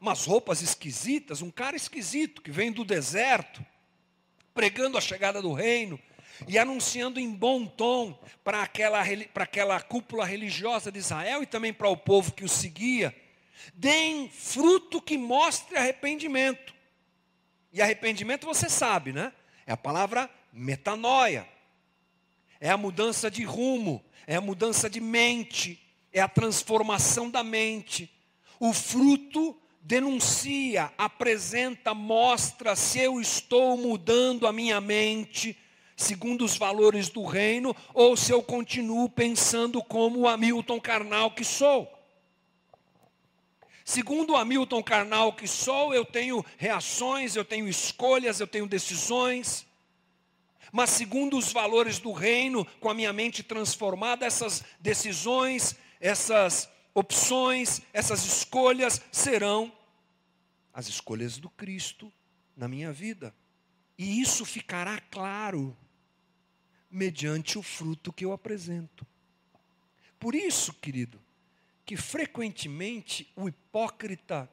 umas 0.00 0.24
roupas 0.24 0.60
esquisitas, 0.60 1.40
um 1.40 1.52
cara 1.52 1.76
esquisito 1.76 2.42
que 2.42 2.50
vem 2.50 2.72
do 2.72 2.84
deserto, 2.84 3.64
pregando 4.52 4.98
a 4.98 5.00
chegada 5.00 5.40
do 5.40 5.52
reino, 5.52 6.00
e 6.46 6.58
anunciando 6.58 7.18
em 7.18 7.30
bom 7.30 7.66
tom 7.66 8.18
para 8.44 8.62
aquela, 8.62 9.02
para 9.32 9.44
aquela 9.44 9.80
cúpula 9.80 10.24
religiosa 10.24 10.90
de 10.92 10.98
Israel 10.98 11.42
e 11.42 11.46
também 11.46 11.72
para 11.72 11.88
o 11.88 11.96
povo 11.96 12.32
que 12.32 12.44
o 12.44 12.48
seguia: 12.48 13.14
deem 13.74 14.28
fruto 14.28 15.00
que 15.00 15.16
mostre 15.16 15.76
arrependimento. 15.76 16.74
E 17.72 17.82
arrependimento 17.82 18.46
você 18.46 18.68
sabe, 18.68 19.12
né? 19.12 19.32
É 19.66 19.72
a 19.72 19.76
palavra 19.76 20.30
metanoia. 20.52 21.48
É 22.58 22.70
a 22.70 22.76
mudança 22.76 23.30
de 23.30 23.44
rumo, 23.44 24.02
é 24.26 24.36
a 24.36 24.40
mudança 24.40 24.88
de 24.88 24.98
mente, 24.98 25.78
é 26.10 26.20
a 26.20 26.28
transformação 26.28 27.30
da 27.30 27.44
mente. 27.44 28.10
O 28.58 28.72
fruto 28.72 29.60
denuncia, 29.82 30.90
apresenta, 30.96 31.92
mostra 31.92 32.74
se 32.74 32.98
eu 32.98 33.20
estou 33.20 33.76
mudando 33.76 34.46
a 34.46 34.52
minha 34.52 34.80
mente 34.80 35.56
segundo 35.96 36.44
os 36.44 36.56
valores 36.56 37.08
do 37.08 37.24
reino, 37.24 37.74
ou 37.94 38.16
se 38.16 38.30
eu 38.30 38.42
continuo 38.42 39.08
pensando 39.08 39.82
como 39.82 40.20
o 40.20 40.28
Hamilton 40.28 40.78
carnal 40.78 41.30
que 41.30 41.42
sou. 41.42 41.90
Segundo 43.82 44.32
o 44.32 44.36
Hamilton 44.36 44.82
carnal 44.82 45.32
que 45.32 45.48
sou, 45.48 45.94
eu 45.94 46.04
tenho 46.04 46.44
reações, 46.58 47.34
eu 47.34 47.44
tenho 47.44 47.66
escolhas, 47.66 48.40
eu 48.40 48.46
tenho 48.46 48.66
decisões. 48.66 49.64
Mas 50.72 50.90
segundo 50.90 51.38
os 51.38 51.52
valores 51.52 51.98
do 51.98 52.12
reino, 52.12 52.66
com 52.80 52.90
a 52.90 52.94
minha 52.94 53.12
mente 53.12 53.42
transformada, 53.42 54.26
essas 54.26 54.62
decisões, 54.80 55.76
essas 56.00 56.68
opções, 56.92 57.80
essas 57.92 58.24
escolhas 58.24 59.00
serão 59.10 59.72
as 60.74 60.88
escolhas 60.88 61.38
do 61.38 61.48
Cristo 61.48 62.12
na 62.56 62.68
minha 62.68 62.92
vida. 62.92 63.34
E 63.96 64.20
isso 64.20 64.44
ficará 64.44 65.00
claro 65.10 65.76
mediante 66.90 67.58
o 67.58 67.62
fruto 67.62 68.12
que 68.12 68.24
eu 68.24 68.32
apresento. 68.32 69.06
Por 70.18 70.34
isso, 70.34 70.72
querido, 70.74 71.20
que 71.84 71.96
frequentemente 71.96 73.30
o 73.36 73.48
hipócrita 73.48 74.50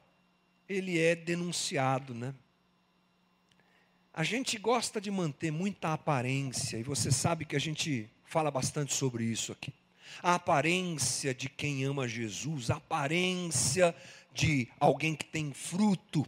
ele 0.68 1.00
é 1.00 1.16
denunciado, 1.16 2.14
né? 2.14 2.34
A 4.14 4.24
gente 4.24 4.58
gosta 4.60 5.02
de 5.02 5.10
manter 5.10 5.52
muita 5.52 5.94
aparência, 5.94 6.78
e 6.78 6.84
você 6.84 7.12
sabe 7.12 7.46
que 7.46 7.56
a 7.56 7.60
gente 7.60 8.08
fala 8.24 8.52
bastante 8.52 8.94
sobre 8.94 9.24
isso 9.24 9.52
aqui. 9.52 9.74
A 10.22 10.36
aparência 10.36 11.34
de 11.34 11.50
quem 11.50 11.84
ama 11.84 12.08
Jesus, 12.08 12.70
a 12.70 12.76
aparência 12.76 13.96
de 14.32 14.68
alguém 14.80 15.16
que 15.16 15.26
tem 15.26 15.52
fruto, 15.52 16.28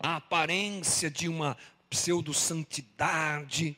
a 0.00 0.16
aparência 0.16 1.08
de 1.08 1.28
uma 1.28 1.56
pseudo-santidade, 1.88 3.76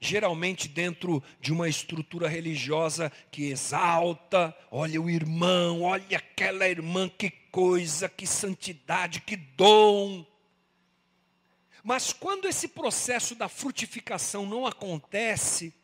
geralmente 0.00 0.66
dentro 0.66 1.22
de 1.40 1.52
uma 1.52 1.68
estrutura 1.68 2.26
religiosa 2.26 3.12
que 3.30 3.50
exalta, 3.50 4.56
olha 4.70 5.00
o 5.00 5.10
irmão, 5.10 5.82
olha 5.82 6.16
aquela 6.16 6.66
irmã, 6.66 7.08
que 7.08 7.30
coisa, 7.30 8.08
que 8.08 8.26
santidade, 8.26 9.20
que 9.20 9.36
dom. 9.36 10.24
Mas 11.84 12.14
quando 12.14 12.48
esse 12.48 12.68
processo 12.68 13.34
da 13.34 13.48
frutificação 13.48 14.46
não 14.46 14.66
acontece, 14.66 15.74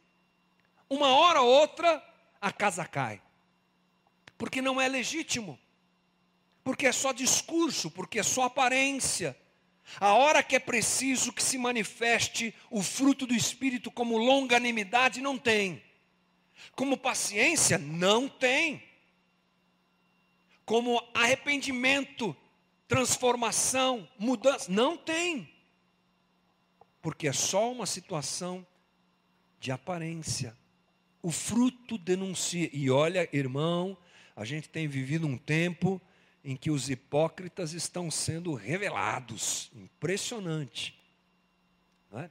uma 0.88 1.08
hora 1.08 1.42
ou 1.42 1.48
outra 1.48 2.02
a 2.40 2.50
casa 2.50 2.86
cai. 2.86 3.20
Porque 4.38 4.62
não 4.62 4.80
é 4.80 4.88
legítimo. 4.88 5.58
Porque 6.64 6.86
é 6.86 6.92
só 6.92 7.12
discurso, 7.12 7.90
porque 7.90 8.18
é 8.18 8.22
só 8.22 8.44
aparência 8.44 9.36
a 10.00 10.12
hora 10.14 10.42
que 10.42 10.56
é 10.56 10.58
preciso 10.58 11.32
que 11.32 11.42
se 11.42 11.56
manifeste 11.56 12.54
o 12.70 12.82
fruto 12.82 13.26
do 13.26 13.34
Espírito 13.34 13.90
como 13.90 14.18
longanimidade, 14.18 15.20
não 15.20 15.38
tem. 15.38 15.82
Como 16.74 16.96
paciência, 16.96 17.78
não 17.78 18.28
tem. 18.28 18.82
Como 20.64 21.02
arrependimento, 21.14 22.36
transformação, 22.88 24.08
mudança, 24.18 24.70
não 24.70 24.96
tem. 24.96 25.48
Porque 27.00 27.28
é 27.28 27.32
só 27.32 27.70
uma 27.70 27.86
situação 27.86 28.66
de 29.60 29.70
aparência. 29.70 30.56
O 31.22 31.30
fruto 31.30 31.96
denuncia. 31.96 32.68
E 32.72 32.90
olha, 32.90 33.28
irmão, 33.32 33.96
a 34.34 34.44
gente 34.44 34.68
tem 34.68 34.86
vivido 34.88 35.26
um 35.26 35.38
tempo 35.38 36.00
em 36.46 36.54
que 36.54 36.70
os 36.70 36.88
hipócritas 36.88 37.72
estão 37.72 38.08
sendo 38.08 38.54
revelados. 38.54 39.68
Impressionante. 39.74 40.96
É? 42.12 42.30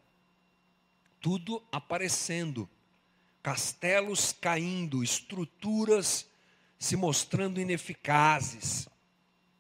Tudo 1.20 1.62
aparecendo, 1.70 2.70
castelos 3.44 4.32
caindo, 4.32 5.04
estruturas 5.04 6.30
se 6.80 6.96
mostrando 6.96 7.60
ineficazes, 7.60 8.88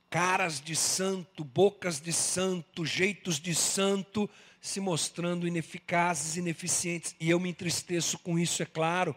caras 0.09 0.61
de 0.61 0.73
santo, 0.73 1.43
bocas 1.43 1.99
de 1.99 2.13
santo, 2.13 2.85
jeitos 2.85 3.41
de 3.41 3.53
santo 3.53 4.29
se 4.61 4.79
mostrando 4.79 5.45
ineficazes, 5.45 6.37
ineficientes. 6.37 7.13
E 7.19 7.29
eu 7.29 7.41
me 7.41 7.49
entristeço 7.49 8.17
com 8.19 8.39
isso, 8.39 8.63
é 8.63 8.65
claro, 8.65 9.13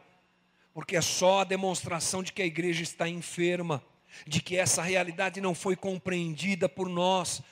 porque 0.74 0.96
é 0.96 1.00
só 1.00 1.42
a 1.42 1.44
demonstração 1.44 2.24
de 2.24 2.32
que 2.32 2.42
a 2.42 2.46
igreja 2.46 2.82
está 2.82 3.08
enferma 3.08 3.80
de 4.26 4.40
que 4.40 4.56
essa 4.56 4.82
realidade 4.82 5.40
não 5.40 5.54
foi 5.54 5.76
compreendida 5.76 6.68
por 6.68 6.88
nós, 6.88 7.42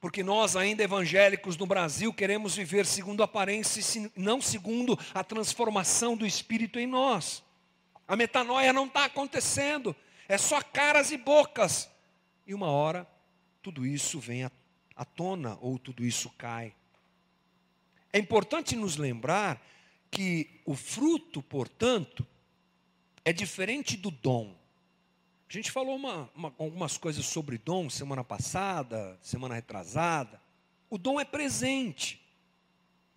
porque 0.00 0.22
nós, 0.22 0.56
ainda 0.56 0.82
evangélicos 0.82 1.56
no 1.56 1.64
Brasil, 1.64 2.12
queremos 2.12 2.56
viver 2.56 2.86
segundo 2.86 3.22
a 3.22 3.24
aparência, 3.24 4.10
não 4.16 4.40
segundo 4.40 4.98
a 5.14 5.22
transformação 5.22 6.16
do 6.16 6.26
Espírito 6.26 6.78
em 6.78 6.86
nós. 6.86 7.42
A 8.08 8.16
metanoia 8.16 8.72
não 8.72 8.86
está 8.86 9.04
acontecendo, 9.04 9.94
é 10.28 10.36
só 10.36 10.60
caras 10.60 11.12
e 11.12 11.16
bocas. 11.16 11.88
E 12.46 12.52
uma 12.52 12.66
hora, 12.66 13.06
tudo 13.62 13.86
isso 13.86 14.18
vem 14.18 14.44
à 14.44 15.04
tona, 15.04 15.56
ou 15.60 15.78
tudo 15.78 16.04
isso 16.04 16.28
cai. 16.30 16.74
É 18.12 18.18
importante 18.18 18.74
nos 18.74 18.96
lembrar 18.96 19.64
que 20.10 20.60
o 20.66 20.74
fruto, 20.74 21.40
portanto, 21.42 22.26
é 23.24 23.32
diferente 23.32 23.96
do 23.96 24.10
dom. 24.10 24.54
A 25.52 25.54
gente 25.54 25.70
falou 25.70 25.96
uma, 25.96 26.30
uma, 26.34 26.54
algumas 26.58 26.96
coisas 26.96 27.26
sobre 27.26 27.58
dom 27.58 27.90
semana 27.90 28.24
passada, 28.24 29.18
semana 29.20 29.54
retrasada. 29.54 30.40
O 30.88 30.96
dom 30.96 31.20
é 31.20 31.26
presente, 31.26 32.18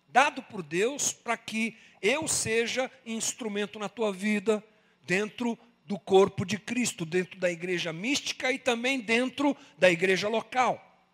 dado 0.06 0.42
por 0.42 0.62
Deus 0.62 1.14
para 1.14 1.34
que 1.38 1.78
eu 2.02 2.28
seja 2.28 2.90
instrumento 3.06 3.78
na 3.78 3.88
tua 3.88 4.12
vida, 4.12 4.62
dentro 5.06 5.58
do 5.86 5.98
corpo 5.98 6.44
de 6.44 6.58
Cristo, 6.58 7.06
dentro 7.06 7.40
da 7.40 7.50
igreja 7.50 7.90
mística 7.90 8.52
e 8.52 8.58
também 8.58 9.00
dentro 9.00 9.56
da 9.78 9.90
igreja 9.90 10.28
local. 10.28 11.08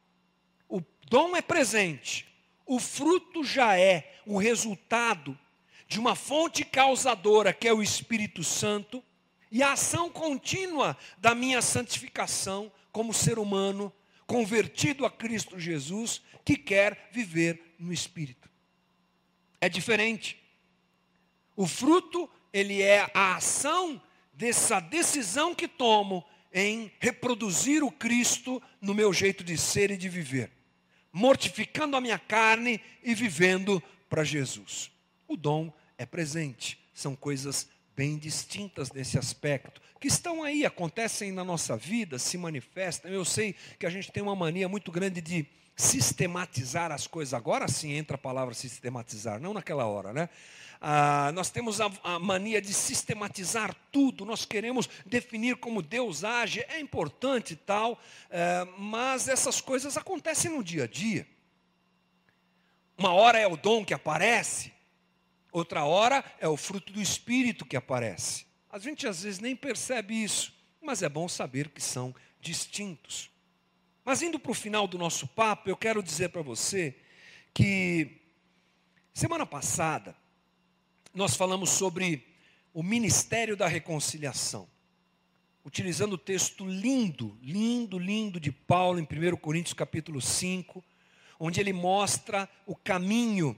O 0.68 0.82
dom 1.08 1.36
é 1.36 1.40
presente, 1.40 2.26
o 2.66 2.80
fruto 2.80 3.44
já 3.44 3.78
é 3.78 4.12
o 4.26 4.38
resultado 4.38 5.38
de 5.86 6.00
uma 6.00 6.16
fonte 6.16 6.64
causadora, 6.64 7.52
que 7.52 7.68
é 7.68 7.72
o 7.72 7.80
Espírito 7.80 8.42
Santo, 8.42 9.04
e 9.52 9.62
a 9.62 9.72
ação 9.72 10.08
contínua 10.08 10.96
da 11.18 11.34
minha 11.34 11.60
santificação 11.60 12.72
como 12.90 13.12
ser 13.12 13.38
humano, 13.38 13.92
convertido 14.26 15.04
a 15.04 15.10
Cristo 15.10 15.60
Jesus, 15.60 16.22
que 16.42 16.56
quer 16.56 17.10
viver 17.12 17.74
no 17.78 17.92
Espírito. 17.92 18.48
É 19.60 19.68
diferente. 19.68 20.42
O 21.54 21.66
fruto, 21.66 22.30
ele 22.50 22.80
é 22.80 23.10
a 23.12 23.36
ação 23.36 24.02
dessa 24.32 24.80
decisão 24.80 25.54
que 25.54 25.68
tomo 25.68 26.24
em 26.50 26.90
reproduzir 26.98 27.84
o 27.84 27.92
Cristo 27.92 28.60
no 28.80 28.94
meu 28.94 29.12
jeito 29.12 29.44
de 29.44 29.58
ser 29.58 29.90
e 29.90 29.98
de 29.98 30.08
viver, 30.08 30.50
mortificando 31.12 31.94
a 31.94 32.00
minha 32.00 32.18
carne 32.18 32.80
e 33.02 33.14
vivendo 33.14 33.82
para 34.08 34.24
Jesus. 34.24 34.90
O 35.28 35.36
dom 35.36 35.70
é 35.98 36.06
presente, 36.06 36.78
são 36.94 37.14
coisas 37.14 37.68
bem 37.96 38.18
distintas 38.18 38.90
nesse 38.92 39.18
aspecto, 39.18 39.80
que 40.00 40.08
estão 40.08 40.42
aí, 40.42 40.64
acontecem 40.66 41.30
na 41.30 41.44
nossa 41.44 41.76
vida, 41.76 42.18
se 42.18 42.36
manifestam. 42.36 43.10
Eu 43.10 43.24
sei 43.24 43.54
que 43.78 43.86
a 43.86 43.90
gente 43.90 44.10
tem 44.10 44.22
uma 44.22 44.34
mania 44.34 44.68
muito 44.68 44.90
grande 44.90 45.20
de 45.20 45.46
sistematizar 45.76 46.90
as 46.92 47.06
coisas. 47.06 47.34
Agora 47.34 47.68
sim 47.68 47.92
entra 47.92 48.16
a 48.16 48.18
palavra 48.18 48.54
sistematizar, 48.54 49.40
não 49.40 49.54
naquela 49.54 49.86
hora, 49.86 50.12
né? 50.12 50.28
Ah, 50.84 51.30
nós 51.32 51.48
temos 51.48 51.80
a, 51.80 51.88
a, 52.02 52.18
mania 52.18 52.60
de 52.60 52.74
sistematizar 52.74 53.72
tudo, 53.92 54.24
nós 54.24 54.44
queremos 54.44 54.88
definir 55.06 55.54
como 55.56 55.80
Deus 55.80 56.24
age, 56.24 56.64
é 56.68 56.80
importante 56.80 57.54
tal, 57.54 58.00
é, 58.28 58.66
mas 58.76 59.28
essas 59.28 59.60
coisas 59.60 59.96
acontecem 59.96 60.50
no 60.50 60.64
dia 60.64 60.82
a 60.82 60.86
dia. 60.88 61.24
Uma 62.98 63.12
hora 63.12 63.38
é 63.38 63.46
o 63.46 63.56
dom 63.56 63.84
que 63.84 63.94
aparece, 63.94 64.71
outra 65.52 65.84
hora 65.84 66.24
é 66.40 66.48
o 66.48 66.56
fruto 66.56 66.92
do 66.92 67.00
Espírito 67.00 67.64
que 67.64 67.76
aparece. 67.76 68.46
A 68.70 68.78
gente 68.78 69.06
às 69.06 69.22
vezes 69.22 69.38
nem 69.38 69.54
percebe 69.54 70.14
isso, 70.14 70.52
mas 70.80 71.02
é 71.02 71.08
bom 71.08 71.28
saber 71.28 71.68
que 71.68 71.80
são 71.80 72.14
distintos. 72.40 73.30
Mas 74.04 74.22
indo 74.22 74.38
para 74.38 74.50
o 74.50 74.54
final 74.54 74.88
do 74.88 74.98
nosso 74.98 75.28
papo, 75.28 75.68
eu 75.68 75.76
quero 75.76 76.02
dizer 76.02 76.30
para 76.30 76.42
você 76.42 76.96
que 77.54 78.20
semana 79.12 79.46
passada 79.46 80.16
nós 81.14 81.36
falamos 81.36 81.70
sobre 81.70 82.26
o 82.72 82.82
ministério 82.82 83.54
da 83.54 83.68
reconciliação, 83.68 84.66
utilizando 85.64 86.14
o 86.14 86.18
texto 86.18 86.64
lindo, 86.64 87.38
lindo, 87.42 87.98
lindo 87.98 88.40
de 88.40 88.50
Paulo 88.50 88.98
em 88.98 89.02
1 89.02 89.36
Coríntios 89.36 89.74
capítulo 89.74 90.20
5, 90.20 90.82
onde 91.38 91.60
ele 91.60 91.72
mostra 91.72 92.48
o 92.66 92.74
caminho 92.74 93.54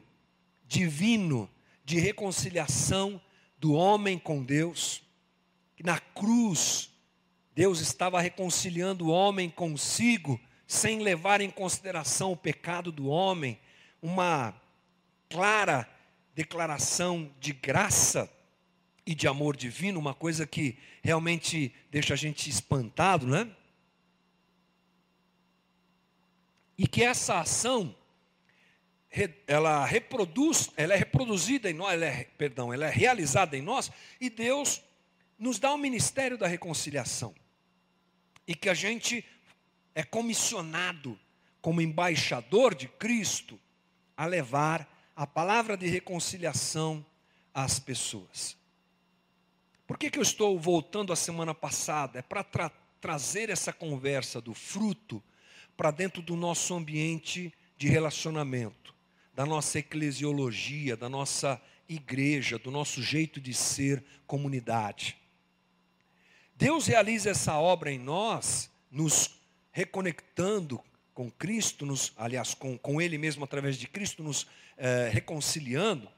divino 0.66 1.48
de 1.84 1.98
reconciliação 1.98 3.20
do 3.58 3.72
homem 3.74 4.18
com 4.18 4.42
Deus, 4.42 5.02
na 5.82 5.98
cruz 5.98 6.90
Deus 7.54 7.78
estava 7.78 8.20
reconciliando 8.20 9.06
o 9.06 9.10
homem 9.10 9.48
consigo, 9.48 10.40
sem 10.66 11.00
levar 11.00 11.40
em 11.40 11.50
consideração 11.50 12.32
o 12.32 12.36
pecado 12.36 12.90
do 12.90 13.06
homem, 13.06 13.60
uma 14.02 14.52
clara 15.30 15.88
declaração 16.34 17.30
de 17.38 17.52
graça 17.52 18.28
e 19.06 19.14
de 19.14 19.28
amor 19.28 19.56
divino, 19.56 20.00
uma 20.00 20.14
coisa 20.14 20.46
que 20.46 20.76
realmente 21.00 21.72
deixa 21.92 22.14
a 22.14 22.16
gente 22.16 22.50
espantado, 22.50 23.26
né? 23.26 23.48
E 26.76 26.88
que 26.88 27.04
essa 27.04 27.38
ação 27.38 27.94
ela 29.46 29.84
reproduz, 29.84 30.70
ela 30.76 30.94
é 30.94 30.96
reproduzida 30.96 31.70
em 31.70 31.74
nós, 31.74 31.92
ela 31.92 32.06
é, 32.06 32.24
perdão, 32.36 32.72
ela 32.72 32.86
é 32.86 32.90
realizada 32.90 33.56
em 33.56 33.62
nós 33.62 33.90
e 34.20 34.28
Deus 34.28 34.82
nos 35.38 35.58
dá 35.58 35.72
o 35.72 35.78
ministério 35.78 36.36
da 36.36 36.46
reconciliação. 36.46 37.34
E 38.46 38.54
que 38.54 38.68
a 38.68 38.74
gente 38.74 39.24
é 39.94 40.02
comissionado 40.02 41.18
como 41.60 41.80
embaixador 41.80 42.74
de 42.74 42.88
Cristo 42.88 43.58
a 44.16 44.26
levar 44.26 44.88
a 45.16 45.26
palavra 45.26 45.76
de 45.76 45.86
reconciliação 45.86 47.04
às 47.52 47.78
pessoas. 47.78 48.56
Por 49.86 49.98
que, 49.98 50.10
que 50.10 50.18
eu 50.18 50.22
estou 50.22 50.58
voltando 50.58 51.12
à 51.12 51.16
semana 51.16 51.54
passada? 51.54 52.18
É 52.18 52.22
para 52.22 52.42
tra 52.42 52.70
trazer 53.00 53.50
essa 53.50 53.70
conversa 53.70 54.40
do 54.40 54.54
fruto 54.54 55.22
para 55.76 55.90
dentro 55.90 56.22
do 56.22 56.34
nosso 56.34 56.72
ambiente 56.72 57.52
de 57.76 57.86
relacionamento, 57.86 58.93
da 59.34 59.44
nossa 59.44 59.78
eclesiologia, 59.78 60.96
da 60.96 61.08
nossa 61.08 61.60
igreja, 61.88 62.58
do 62.58 62.70
nosso 62.70 63.02
jeito 63.02 63.40
de 63.40 63.52
ser 63.52 64.02
comunidade. 64.26 65.16
Deus 66.56 66.86
realiza 66.86 67.30
essa 67.30 67.58
obra 67.58 67.90
em 67.90 67.98
nós, 67.98 68.70
nos 68.90 69.40
reconectando 69.72 70.80
com 71.12 71.30
Cristo, 71.30 71.84
nos, 71.84 72.12
aliás, 72.16 72.54
com, 72.54 72.78
com 72.78 73.00
Ele 73.00 73.18
mesmo 73.18 73.44
através 73.44 73.76
de 73.76 73.88
Cristo, 73.88 74.22
nos 74.22 74.46
é, 74.76 75.08
reconciliando, 75.12 76.08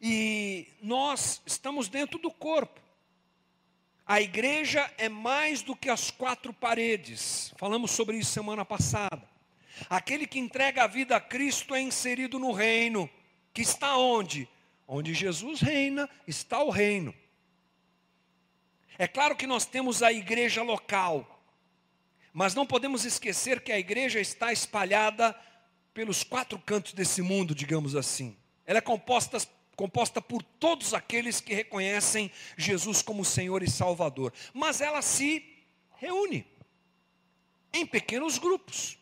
e 0.00 0.68
nós 0.80 1.42
estamos 1.44 1.88
dentro 1.88 2.18
do 2.18 2.30
corpo. 2.30 2.80
A 4.06 4.20
igreja 4.22 4.90
é 4.96 5.08
mais 5.08 5.60
do 5.60 5.76
que 5.76 5.90
as 5.90 6.10
quatro 6.10 6.52
paredes. 6.52 7.52
Falamos 7.58 7.90
sobre 7.90 8.16
isso 8.16 8.30
semana 8.30 8.64
passada. 8.64 9.27
Aquele 9.88 10.26
que 10.26 10.38
entrega 10.38 10.84
a 10.84 10.86
vida 10.86 11.16
a 11.16 11.20
Cristo 11.20 11.74
é 11.74 11.80
inserido 11.80 12.38
no 12.38 12.52
reino, 12.52 13.08
que 13.52 13.62
está 13.62 13.96
onde? 13.96 14.48
Onde 14.86 15.14
Jesus 15.14 15.60
reina, 15.60 16.08
está 16.26 16.62
o 16.62 16.70
reino. 16.70 17.14
É 18.98 19.06
claro 19.06 19.36
que 19.36 19.46
nós 19.46 19.64
temos 19.64 20.02
a 20.02 20.12
igreja 20.12 20.62
local, 20.62 21.40
mas 22.32 22.54
não 22.54 22.66
podemos 22.66 23.04
esquecer 23.04 23.60
que 23.60 23.70
a 23.70 23.78
igreja 23.78 24.18
está 24.18 24.52
espalhada 24.52 25.38
pelos 25.94 26.24
quatro 26.24 26.58
cantos 26.58 26.92
desse 26.92 27.22
mundo, 27.22 27.54
digamos 27.54 27.94
assim. 27.94 28.36
Ela 28.66 28.78
é 28.78 28.82
composta, 28.82 29.38
composta 29.76 30.20
por 30.20 30.42
todos 30.42 30.94
aqueles 30.94 31.40
que 31.40 31.54
reconhecem 31.54 32.30
Jesus 32.56 33.02
como 33.02 33.24
Senhor 33.24 33.62
e 33.62 33.70
Salvador. 33.70 34.32
Mas 34.52 34.80
ela 34.80 35.00
se 35.00 35.44
reúne 35.96 36.44
em 37.72 37.86
pequenos 37.86 38.38
grupos, 38.38 38.97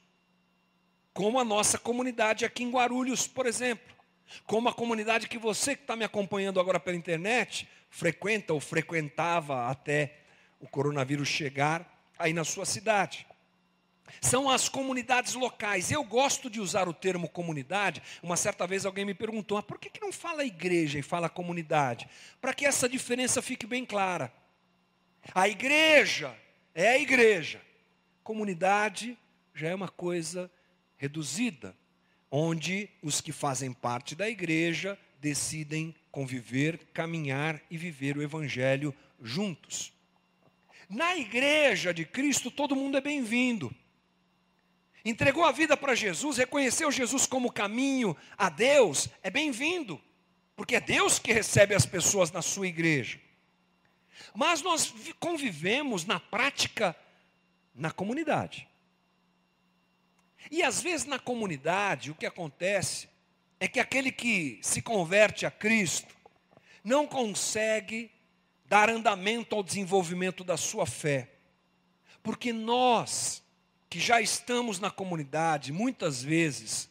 como 1.17 1.41
a 1.41 1.45
nossa 1.45 1.79
comunidade 1.79 2.45
aqui 2.45 2.63
em 2.63 2.71
Guarulhos, 2.71 3.27
por 3.27 3.47
exemplo. 3.47 3.97
Como 4.45 4.69
a 4.69 4.75
comunidade 4.75 5.27
que 5.29 5.39
você 5.39 5.75
que 5.75 5.81
está 5.81 5.97
me 5.97 6.05
acompanhando 6.05 6.61
agora 6.61 6.79
pela 6.79 6.95
internet 6.95 7.67
frequenta 7.89 8.53
ou 8.53 8.61
frequentava 8.61 9.67
até 9.71 10.19
o 10.61 10.69
coronavírus 10.69 11.27
chegar 11.27 11.91
aí 12.19 12.35
na 12.35 12.45
sua 12.45 12.67
cidade 12.67 13.27
são 14.21 14.51
as 14.51 14.69
comunidades 14.69 15.33
locais. 15.33 15.91
Eu 15.91 16.05
gosto 16.05 16.51
de 16.51 16.61
usar 16.61 16.87
o 16.87 16.93
termo 16.93 17.29
comunidade. 17.31 18.03
Uma 18.23 18.37
certa 18.37 18.67
vez 18.67 18.85
alguém 18.85 19.07
me 19.07 19.15
perguntou: 19.15 19.57
ah, 19.57 19.63
por 19.63 19.79
que, 19.79 19.89
que 19.89 20.03
não 20.03 20.13
fala 20.13 20.45
igreja 20.45 20.99
e 20.99 21.03
fala 21.03 21.31
comunidade? 21.31 22.07
Para 22.43 22.53
que 22.53 22.67
essa 22.67 22.87
diferença 22.87 23.41
fique 23.41 23.67
bem 23.67 23.87
clara. 23.87 24.31
A 25.35 25.49
igreja 25.49 26.37
é 26.75 26.91
a 26.91 26.99
igreja, 26.99 27.61
comunidade 28.23 29.19
já 29.55 29.69
é 29.69 29.75
uma 29.75 29.89
coisa 29.89 30.51
reduzida, 30.97 31.77
onde 32.31 32.89
os 33.03 33.21
que 33.21 33.33
fazem 33.33 33.73
parte 33.73 34.15
da 34.15 34.29
igreja 34.29 34.99
decidem 35.21 35.95
conviver, 36.11 36.79
caminhar 36.93 37.61
e 37.71 37.77
viver 37.77 38.17
o 38.17 38.23
evangelho 38.23 38.95
juntos. 39.23 39.93
Na 40.89 41.17
igreja 41.17 41.93
de 41.93 42.05
Cristo, 42.05 42.51
todo 42.51 42.77
mundo 42.77 42.97
é 42.97 43.01
bem-vindo 43.01 43.75
entregou 45.09 45.45
a 45.45 45.53
vida 45.53 45.77
para 45.77 45.95
Jesus, 45.95 46.37
reconheceu 46.37 46.91
Jesus 46.91 47.27
como 47.27 47.53
caminho 47.53 48.17
a 48.37 48.49
Deus, 48.49 49.09
é 49.23 49.31
bem-vindo, 49.31 50.01
porque 50.57 50.77
é 50.77 50.81
Deus 50.81 51.19
que 51.19 51.33
recebe 51.33 51.75
as 51.77 51.87
pessoas 51.87 52.33
na 52.33 52.43
sua 52.43 52.67
igreja. 52.67 53.21
Mas 54.35 54.63
nós 54.63 54.93
convivemos 55.21 56.05
na 56.05 56.19
prática 56.19 56.97
na 57.73 57.93
comunidade. 57.93 58.67
E 60.51 60.63
às 60.63 60.81
vezes 60.81 61.07
na 61.07 61.19
comunidade 61.19 62.11
o 62.11 62.15
que 62.15 62.27
acontece 62.27 63.09
é 63.59 63.67
que 63.67 63.81
aquele 63.81 64.13
que 64.13 64.59
se 64.63 64.83
converte 64.83 65.47
a 65.47 65.51
Cristo 65.51 66.15
não 66.85 67.07
consegue 67.07 68.11
dar 68.67 68.91
andamento 68.91 69.55
ao 69.55 69.63
desenvolvimento 69.63 70.45
da 70.45 70.57
sua 70.57 70.87
fé, 70.87 71.31
porque 72.23 72.53
nós 72.53 73.43
que 73.89 74.01
já 74.01 74.21
estamos 74.21 74.79
na 74.79 74.91
comunidade, 74.91 75.73
muitas 75.73 76.23
vezes, 76.23 76.91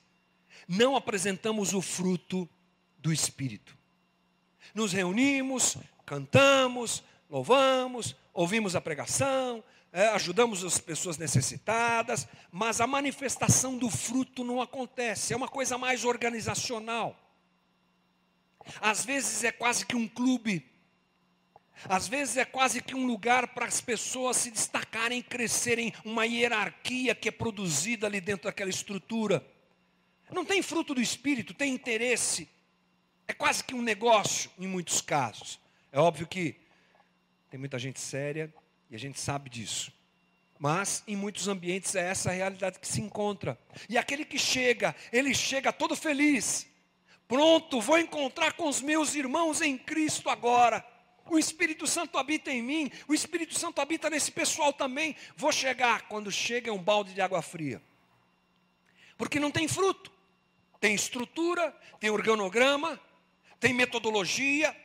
não 0.67 0.95
apresentamos 0.95 1.73
o 1.73 1.81
fruto 1.81 2.49
do 2.97 3.11
Espírito. 3.11 3.77
Nos 4.73 4.93
reunimos, 4.93 5.77
cantamos, 6.05 7.03
louvamos, 7.29 8.15
ouvimos 8.33 8.75
a 8.75 8.81
pregação, 8.81 9.63
é, 9.95 10.09
ajudamos 10.09 10.61
as 10.61 10.77
pessoas 10.77 11.17
necessitadas, 11.17 12.27
mas 12.51 12.81
a 12.81 12.85
manifestação 12.85 13.77
do 13.77 13.89
fruto 13.89 14.43
não 14.43 14.61
acontece, 14.61 15.31
é 15.31 15.37
uma 15.37 15.47
coisa 15.47 15.77
mais 15.77 16.03
organizacional. 16.03 17.17
Às 18.81 19.05
vezes 19.05 19.45
é 19.45 19.53
quase 19.53 19.85
que 19.85 19.95
um 19.95 20.05
clube, 20.05 20.69
às 21.87 22.09
vezes 22.09 22.35
é 22.35 22.43
quase 22.43 22.81
que 22.81 22.93
um 22.93 23.07
lugar 23.07 23.47
para 23.53 23.67
as 23.67 23.79
pessoas 23.79 24.35
se 24.35 24.51
destacarem, 24.51 25.21
crescerem, 25.21 25.93
uma 26.03 26.25
hierarquia 26.25 27.15
que 27.15 27.29
é 27.29 27.31
produzida 27.31 28.05
ali 28.05 28.19
dentro 28.19 28.49
daquela 28.49 28.69
estrutura. 28.69 29.47
Não 30.29 30.43
tem 30.43 30.61
fruto 30.61 30.93
do 30.93 31.01
espírito, 31.01 31.53
tem 31.53 31.73
interesse. 31.73 32.49
É 33.25 33.33
quase 33.33 33.63
que 33.63 33.73
um 33.73 33.81
negócio 33.81 34.51
em 34.59 34.67
muitos 34.67 34.99
casos. 34.99 35.57
É 35.89 36.01
óbvio 36.01 36.27
que 36.27 36.59
tem 37.49 37.57
muita 37.57 37.79
gente 37.79 38.01
séria 38.01 38.53
a 38.95 38.99
gente 38.99 39.19
sabe 39.19 39.49
disso. 39.49 39.91
Mas 40.57 41.03
em 41.07 41.15
muitos 41.15 41.47
ambientes 41.47 41.95
é 41.95 42.09
essa 42.09 42.29
a 42.29 42.33
realidade 42.33 42.79
que 42.79 42.87
se 42.87 43.01
encontra. 43.01 43.59
E 43.89 43.97
aquele 43.97 44.23
que 44.23 44.39
chega, 44.39 44.95
ele 45.11 45.33
chega 45.33 45.73
todo 45.73 45.95
feliz. 45.95 46.65
Pronto, 47.27 47.81
vou 47.81 47.97
encontrar 47.97 48.53
com 48.53 48.67
os 48.69 48.81
meus 48.81 49.15
irmãos 49.15 49.61
em 49.61 49.77
Cristo 49.77 50.29
agora. 50.29 50.85
O 51.29 51.39
Espírito 51.39 51.87
Santo 51.87 52.17
habita 52.17 52.51
em 52.51 52.61
mim, 52.61 52.91
o 53.07 53.13
Espírito 53.13 53.57
Santo 53.57 53.81
habita 53.81 54.09
nesse 54.09 54.31
pessoal 54.31 54.71
também. 54.71 55.15
Vou 55.35 55.51
chegar, 55.51 56.03
quando 56.03 56.31
chega 56.31 56.69
é 56.69 56.73
um 56.73 56.81
balde 56.81 57.13
de 57.13 57.21
água 57.21 57.41
fria. 57.41 57.81
Porque 59.17 59.39
não 59.39 59.51
tem 59.51 59.67
fruto. 59.67 60.11
Tem 60.79 60.93
estrutura, 60.93 61.75
tem 61.99 62.11
organograma, 62.11 62.99
tem 63.59 63.73
metodologia, 63.73 64.75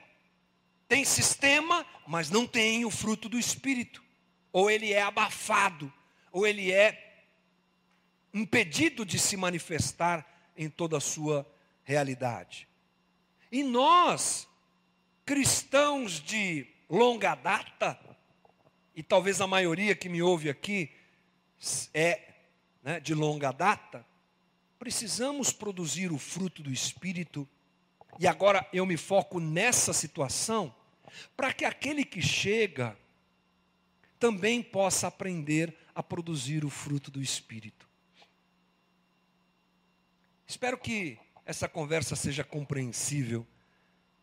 tem 0.90 1.05
sistema, 1.05 1.87
mas 2.05 2.31
não 2.31 2.44
tem 2.44 2.85
o 2.85 2.90
fruto 2.90 3.29
do 3.29 3.38
Espírito. 3.38 4.03
Ou 4.53 4.68
ele 4.68 4.92
é 4.92 5.00
abafado, 5.00 5.90
ou 6.33 6.44
ele 6.44 6.72
é 6.72 7.22
impedido 8.35 9.07
de 9.07 9.16
se 9.16 9.37
manifestar 9.37 10.26
em 10.57 10.68
toda 10.68 10.96
a 10.96 11.00
sua 11.00 11.48
realidade. 11.85 12.66
E 13.53 13.62
nós, 13.62 14.48
cristãos 15.24 16.20
de 16.20 16.66
longa 16.88 17.37
data, 17.37 17.96
e 18.92 19.00
talvez 19.00 19.40
a 19.40 19.46
maioria 19.46 19.94
que 19.94 20.09
me 20.09 20.20
ouve 20.20 20.50
aqui 20.50 20.90
é 21.94 22.33
né, 22.83 22.98
de 22.98 23.14
longa 23.14 23.53
data, 23.53 24.05
precisamos 24.76 25.53
produzir 25.53 26.11
o 26.11 26.18
fruto 26.18 26.64
do 26.64 26.72
Espírito, 26.72 27.48
e 28.18 28.26
agora 28.26 28.68
eu 28.72 28.85
me 28.85 28.96
foco 28.96 29.38
nessa 29.38 29.92
situação, 29.92 30.74
para 31.37 31.53
que 31.53 31.64
aquele 31.64 32.05
que 32.05 32.20
chega 32.20 32.96
também 34.18 34.62
possa 34.62 35.07
aprender 35.07 35.75
a 35.94 36.03
produzir 36.03 36.64
o 36.64 36.70
fruto 36.70 37.11
do 37.11 37.23
Espírito. 37.23 37.88
Espero 40.46 40.77
que 40.77 41.18
essa 41.46 41.68
conversa 41.68 42.14
seja 42.14 42.44
compreensível 42.44 43.46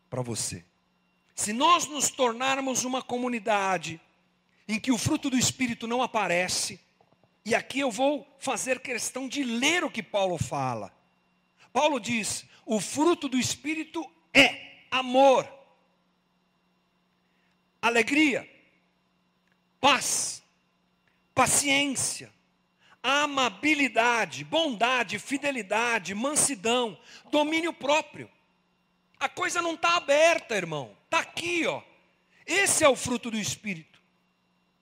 para 0.08 0.22
você. 0.22 0.64
Se 1.34 1.52
nós 1.52 1.86
nos 1.86 2.10
tornarmos 2.10 2.84
uma 2.84 3.02
comunidade 3.02 4.00
em 4.66 4.78
que 4.78 4.92
o 4.92 4.98
fruto 4.98 5.30
do 5.30 5.38
Espírito 5.38 5.86
não 5.86 6.02
aparece, 6.02 6.80
e 7.44 7.54
aqui 7.54 7.80
eu 7.80 7.90
vou 7.90 8.26
fazer 8.38 8.80
questão 8.80 9.26
de 9.26 9.42
ler 9.42 9.82
o 9.82 9.90
que 9.90 10.02
Paulo 10.02 10.36
fala. 10.36 10.92
Paulo 11.72 11.98
diz: 11.98 12.44
o 12.66 12.78
fruto 12.80 13.28
do 13.28 13.38
Espírito 13.38 14.04
é 14.34 14.84
amor, 14.90 15.48
alegria, 17.88 18.48
paz, 19.80 20.42
paciência, 21.34 22.32
amabilidade, 23.02 24.44
bondade, 24.44 25.18
fidelidade, 25.18 26.14
mansidão, 26.14 26.98
domínio 27.30 27.72
próprio. 27.72 28.30
A 29.18 29.28
coisa 29.28 29.60
não 29.60 29.74
está 29.74 29.96
aberta, 29.96 30.56
irmão. 30.56 30.96
Está 31.04 31.20
aqui, 31.20 31.66
ó. 31.66 31.82
Esse 32.46 32.84
é 32.84 32.88
o 32.88 32.96
fruto 32.96 33.30
do 33.30 33.36
Espírito. 33.36 34.00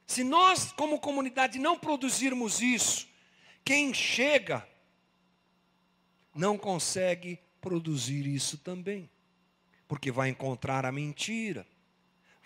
Se 0.07 0.23
nós, 0.23 0.73
como 0.73 1.01
comunidade, 1.01 1.59
não 1.59 1.79
produzirmos 1.79 2.61
isso, 2.61 3.09
quem 3.65 3.93
chega 3.93 4.67
não 6.35 6.57
consegue 6.57 7.41
produzir 7.61 8.27
isso 8.27 8.59
também. 8.59 9.11
Porque 9.89 10.11
vai 10.13 10.29
encontrar 10.29 10.85
a 10.85 10.93
mentira, 10.93 11.67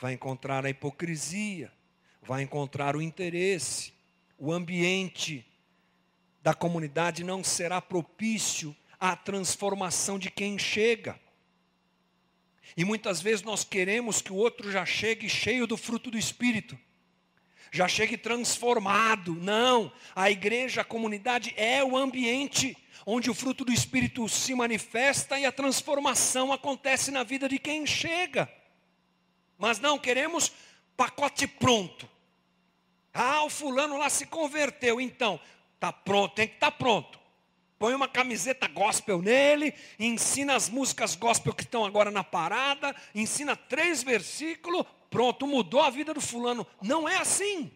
vai 0.01 0.15
encontrar 0.15 0.65
a 0.65 0.71
hipocrisia, 0.71 1.71
vai 2.23 2.43
encontrar 2.43 2.97
o 2.97 3.03
interesse, 3.03 3.93
o 4.39 4.53
ambiente 4.53 5.47
da 6.43 6.55
comunidade 6.55 7.23
não 7.23 7.45
será 7.45 7.81
propício 7.81 8.75
à 8.99 9.15
transformação 9.15 10.19
de 10.19 10.31
quem 10.31 10.59
chega. 10.59 11.21
E 12.77 12.85
muitas 12.85 13.21
vezes 13.21 13.43
nós 13.43 13.63
queremos 13.63 14.23
que 14.23 14.33
o 14.33 14.37
outro 14.37 14.73
já 14.73 14.87
chegue 14.87 15.29
cheio 15.29 15.67
do 15.67 15.77
fruto 15.77 16.11
do 16.11 16.19
Espírito 16.19 16.79
já 17.71 17.87
chegue 17.87 18.17
transformado. 18.17 19.35
Não, 19.35 19.93
a 20.15 20.31
igreja, 20.31 20.81
a 20.81 20.85
comunidade 20.85 21.55
é 21.57 21.85
o 21.85 21.97
ambiente 21.97 22.77
onde 23.07 23.31
o 23.31 23.35
fruto 23.35 23.65
do 23.65 23.73
Espírito 23.73 24.29
se 24.29 24.55
manifesta 24.55 25.39
e 25.39 25.47
a 25.47 25.53
transformação 25.53 26.53
acontece 26.53 27.11
na 27.11 27.23
vida 27.23 27.49
de 27.49 27.59
quem 27.59 27.87
chega. 27.87 28.51
Mas 29.61 29.79
não 29.79 29.99
queremos 29.99 30.51
pacote 30.97 31.47
pronto. 31.47 32.09
Ah, 33.13 33.45
o 33.45 33.51
fulano 33.51 33.99
lá 33.99 34.09
se 34.09 34.25
converteu, 34.25 34.99
então, 34.99 35.39
tá 35.79 35.93
pronto, 35.93 36.35
tem 36.35 36.49
que 36.49 36.55
estar 36.55 36.71
tá 36.71 36.77
pronto. 36.77 37.21
Põe 37.79 37.93
uma 37.93 38.09
camiseta 38.09 38.67
gospel 38.67 39.21
nele, 39.21 39.75
ensina 39.99 40.55
as 40.55 40.71
músicas 40.71 41.15
gospel 41.15 41.53
que 41.53 41.63
estão 41.63 41.85
agora 41.85 42.11
na 42.11 42.25
parada, 42.25 42.97
ensina 43.15 43.55
três 43.55 44.03
versículos, 44.03 44.87
pronto, 45.11 45.47
mudou 45.47 45.83
a 45.83 45.91
vida 45.91 46.15
do 46.15 46.23
fulano. 46.23 46.67
Não 46.81 47.07
é 47.07 47.19
assim. 47.19 47.71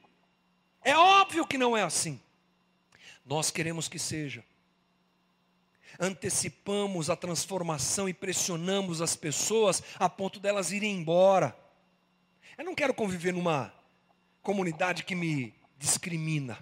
É 0.82 0.96
óbvio 0.96 1.46
que 1.46 1.58
não 1.58 1.76
é 1.76 1.82
assim. 1.82 2.18
Nós 3.26 3.50
queremos 3.50 3.88
que 3.88 3.98
seja. 3.98 4.42
Antecipamos 6.00 7.10
a 7.10 7.16
transformação 7.16 8.08
e 8.08 8.14
pressionamos 8.14 9.02
as 9.02 9.14
pessoas 9.14 9.82
a 9.98 10.08
ponto 10.08 10.40
delas 10.40 10.72
irem 10.72 10.92
embora. 10.96 11.63
Eu 12.56 12.64
não 12.64 12.74
quero 12.74 12.94
conviver 12.94 13.32
numa 13.32 13.74
comunidade 14.42 15.02
que 15.02 15.14
me 15.14 15.52
discrimina. 15.76 16.58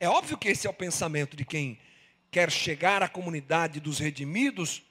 É 0.00 0.08
óbvio 0.08 0.38
que 0.38 0.48
esse 0.48 0.66
é 0.66 0.70
o 0.70 0.74
pensamento 0.74 1.36
de 1.36 1.44
quem 1.44 1.78
quer 2.30 2.50
chegar 2.50 3.02
à 3.02 3.08
comunidade 3.08 3.78
dos 3.78 3.98
redimidos 3.98 4.82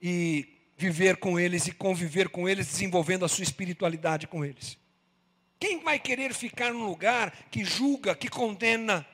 e 0.00 0.48
viver 0.76 1.16
com 1.16 1.38
eles 1.38 1.66
e 1.66 1.72
conviver 1.72 2.28
com 2.28 2.48
eles, 2.48 2.68
desenvolvendo 2.68 3.24
a 3.24 3.28
sua 3.28 3.42
espiritualidade 3.42 4.28
com 4.28 4.44
eles. 4.44 4.78
Quem 5.58 5.82
vai 5.82 5.98
querer 5.98 6.32
ficar 6.32 6.72
num 6.72 6.86
lugar 6.86 7.32
que 7.50 7.64
julga, 7.64 8.14
que 8.14 8.28
condena, 8.28 9.04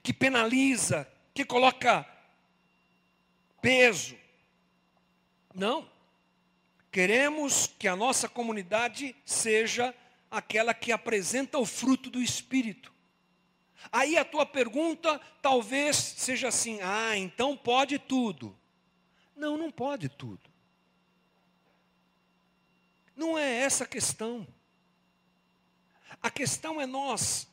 que 0.00 0.12
penaliza, 0.12 1.10
que 1.34 1.44
coloca 1.44 2.06
peso? 3.60 4.16
Não. 5.52 5.97
Queremos 6.98 7.68
que 7.78 7.86
a 7.86 7.94
nossa 7.94 8.28
comunidade 8.28 9.14
seja 9.24 9.94
aquela 10.28 10.74
que 10.74 10.90
apresenta 10.90 11.56
o 11.56 11.64
fruto 11.64 12.10
do 12.10 12.20
Espírito. 12.20 12.92
Aí 13.92 14.16
a 14.16 14.24
tua 14.24 14.44
pergunta 14.44 15.20
talvez 15.40 15.94
seja 15.94 16.48
assim: 16.48 16.80
ah, 16.82 17.16
então 17.16 17.56
pode 17.56 18.00
tudo. 18.00 18.58
Não, 19.36 19.56
não 19.56 19.70
pode 19.70 20.08
tudo. 20.08 20.40
Não 23.14 23.38
é 23.38 23.48
essa 23.48 23.84
a 23.84 23.86
questão. 23.86 24.44
A 26.20 26.32
questão 26.32 26.80
é 26.80 26.86
nós 26.86 27.46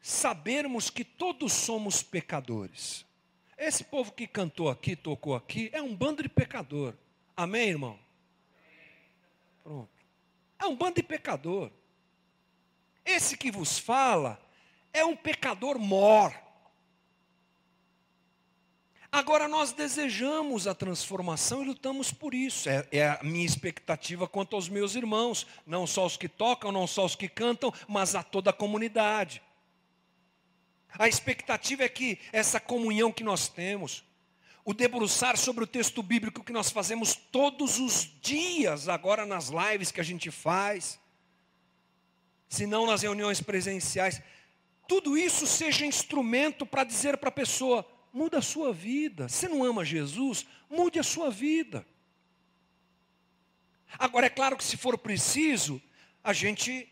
sabermos 0.00 0.90
que 0.90 1.04
todos 1.04 1.52
somos 1.52 2.04
pecadores. 2.04 3.04
Esse 3.58 3.82
povo 3.82 4.12
que 4.12 4.28
cantou 4.28 4.70
aqui, 4.70 4.94
tocou 4.94 5.34
aqui, 5.34 5.70
é 5.72 5.82
um 5.82 5.92
bando 5.92 6.22
de 6.22 6.28
pecador. 6.28 6.94
Amém, 7.36 7.68
irmão? 7.68 7.98
Pronto. 9.62 9.90
É 10.58 10.66
um 10.66 10.76
bando 10.76 10.96
de 10.96 11.02
pecador. 11.02 11.70
Esse 13.04 13.36
que 13.36 13.50
vos 13.50 13.78
fala 13.78 14.40
é 14.92 15.04
um 15.04 15.16
pecador 15.16 15.78
mor. 15.78 16.32
Agora 19.10 19.46
nós 19.46 19.72
desejamos 19.72 20.66
a 20.66 20.74
transformação 20.74 21.62
e 21.62 21.66
lutamos 21.66 22.10
por 22.10 22.32
isso. 22.32 22.68
É, 22.68 22.88
é, 22.90 23.08
a 23.10 23.20
minha 23.22 23.44
expectativa 23.44 24.26
quanto 24.26 24.56
aos 24.56 24.70
meus 24.70 24.94
irmãos, 24.94 25.46
não 25.66 25.86
só 25.86 26.06
os 26.06 26.16
que 26.16 26.28
tocam, 26.28 26.72
não 26.72 26.86
só 26.86 27.04
os 27.04 27.14
que 27.14 27.28
cantam, 27.28 27.72
mas 27.86 28.14
a 28.14 28.22
toda 28.22 28.50
a 28.50 28.54
comunidade. 28.54 29.42
A 30.98 31.08
expectativa 31.08 31.84
é 31.84 31.88
que 31.88 32.18
essa 32.32 32.58
comunhão 32.58 33.12
que 33.12 33.22
nós 33.22 33.48
temos, 33.48 34.02
o 34.64 34.72
debruçar 34.72 35.36
sobre 35.36 35.64
o 35.64 35.66
texto 35.66 36.02
bíblico 36.02 36.44
que 36.44 36.52
nós 36.52 36.70
fazemos 36.70 37.14
todos 37.14 37.78
os 37.78 38.08
dias, 38.20 38.88
agora 38.88 39.26
nas 39.26 39.48
lives 39.48 39.90
que 39.90 40.00
a 40.00 40.04
gente 40.04 40.30
faz, 40.30 41.00
se 42.48 42.66
não 42.66 42.86
nas 42.86 43.02
reuniões 43.02 43.40
presenciais. 43.40 44.22
Tudo 44.86 45.16
isso 45.16 45.46
seja 45.46 45.86
instrumento 45.86 46.64
para 46.64 46.84
dizer 46.84 47.16
para 47.16 47.28
a 47.28 47.32
pessoa: 47.32 47.86
muda 48.12 48.38
a 48.38 48.42
sua 48.42 48.72
vida. 48.72 49.28
Você 49.28 49.48
não 49.48 49.64
ama 49.64 49.84
Jesus? 49.84 50.46
Mude 50.70 50.98
a 50.98 51.02
sua 51.02 51.30
vida. 51.30 51.86
Agora, 53.98 54.26
é 54.26 54.30
claro 54.30 54.56
que 54.56 54.64
se 54.64 54.76
for 54.76 54.96
preciso, 54.96 55.82
a 56.22 56.32
gente 56.32 56.88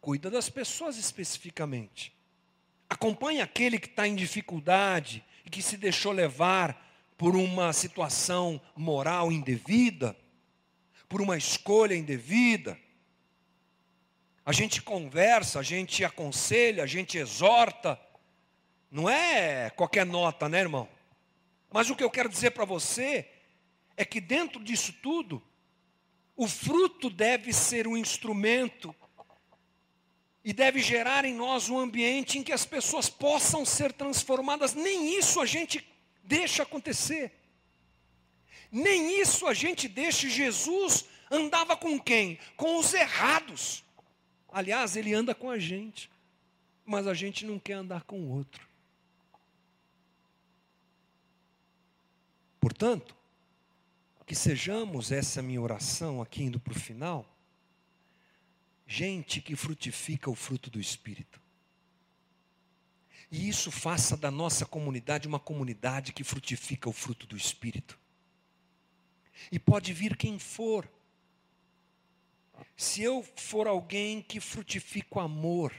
cuida 0.00 0.30
das 0.30 0.48
pessoas 0.48 0.96
especificamente. 0.96 2.12
Acompanha 2.88 3.44
aquele 3.44 3.78
que 3.78 3.86
está 3.86 4.06
em 4.06 4.14
dificuldade 4.14 5.24
e 5.44 5.50
que 5.50 5.62
se 5.62 5.76
deixou 5.76 6.12
levar 6.12 6.90
por 7.16 7.36
uma 7.36 7.72
situação 7.72 8.60
moral 8.76 9.30
indevida, 9.30 10.16
por 11.08 11.20
uma 11.20 11.36
escolha 11.36 11.94
indevida. 11.94 12.78
A 14.44 14.52
gente 14.52 14.82
conversa, 14.82 15.60
a 15.60 15.62
gente 15.62 16.04
aconselha, 16.04 16.82
a 16.82 16.86
gente 16.86 17.16
exorta. 17.16 18.00
Não 18.90 19.08
é 19.08 19.70
qualquer 19.70 20.04
nota, 20.04 20.48
né, 20.48 20.60
irmão? 20.60 20.88
Mas 21.70 21.90
o 21.90 21.96
que 21.96 22.02
eu 22.02 22.10
quero 22.10 22.28
dizer 22.28 22.50
para 22.50 22.64
você 22.64 23.28
é 23.96 24.04
que 24.04 24.20
dentro 24.20 24.62
disso 24.62 24.92
tudo, 25.02 25.42
o 26.36 26.48
fruto 26.48 27.08
deve 27.08 27.52
ser 27.52 27.86
um 27.86 27.96
instrumento 27.96 28.94
e 30.44 30.52
deve 30.52 30.80
gerar 30.80 31.24
em 31.24 31.34
nós 31.34 31.68
um 31.68 31.78
ambiente 31.78 32.38
em 32.38 32.42
que 32.42 32.52
as 32.52 32.64
pessoas 32.64 33.08
possam 33.08 33.64
ser 33.64 33.92
transformadas. 33.92 34.74
Nem 34.74 35.16
isso 35.16 35.40
a 35.40 35.46
gente 35.46 35.86
deixa 36.24 36.62
acontecer. 36.62 37.32
Nem 38.70 39.20
isso 39.20 39.46
a 39.46 39.54
gente 39.54 39.86
deixa. 39.88 40.28
Jesus 40.28 41.04
andava 41.30 41.76
com 41.76 41.98
quem? 41.98 42.38
Com 42.56 42.78
os 42.78 42.92
errados. 42.92 43.84
Aliás, 44.50 44.96
ele 44.96 45.14
anda 45.14 45.34
com 45.34 45.48
a 45.48 45.58
gente, 45.58 46.10
mas 46.84 47.06
a 47.06 47.14
gente 47.14 47.46
não 47.46 47.58
quer 47.58 47.74
andar 47.74 48.02
com 48.02 48.20
o 48.20 48.30
outro. 48.30 48.68
Portanto, 52.60 53.16
que 54.32 54.36
sejamos, 54.36 55.12
essa 55.12 55.40
é 55.40 55.42
minha 55.42 55.60
oração 55.60 56.22
aqui 56.22 56.44
indo 56.44 56.58
para 56.58 56.72
o 56.72 56.80
final, 56.80 57.26
gente 58.92 59.40
que 59.40 59.56
frutifica 59.56 60.30
o 60.30 60.34
fruto 60.34 60.68
do 60.68 60.78
Espírito. 60.78 61.40
E 63.30 63.48
isso 63.48 63.70
faça 63.70 64.18
da 64.18 64.30
nossa 64.30 64.66
comunidade 64.66 65.26
uma 65.26 65.40
comunidade 65.40 66.12
que 66.12 66.22
frutifica 66.22 66.90
o 66.90 66.92
fruto 66.92 67.26
do 67.26 67.34
Espírito. 67.34 67.98
E 69.50 69.58
pode 69.58 69.94
vir 69.94 70.14
quem 70.14 70.38
for, 70.38 70.86
se 72.76 73.02
eu 73.02 73.24
for 73.34 73.66
alguém 73.66 74.20
que 74.20 74.38
frutifica 74.38 75.18
o 75.18 75.20
amor, 75.20 75.72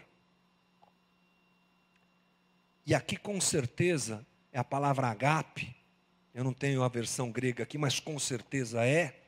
e 2.83 2.95
aqui 2.95 3.15
com 3.15 3.39
certeza 3.39 4.25
é 4.51 4.57
a 4.57 4.63
palavra 4.63 5.07
agape, 5.07 5.75
eu 6.33 6.43
não 6.43 6.53
tenho 6.53 6.81
a 6.81 6.87
versão 6.87 7.31
grega 7.31 7.61
aqui, 7.61 7.77
mas 7.77 7.99
com 7.99 8.17
certeza 8.17 8.83
é, 8.83 9.21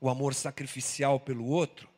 o 0.00 0.08
amor 0.08 0.32
sacrificial 0.32 1.18
pelo 1.18 1.44
outro, 1.44 1.92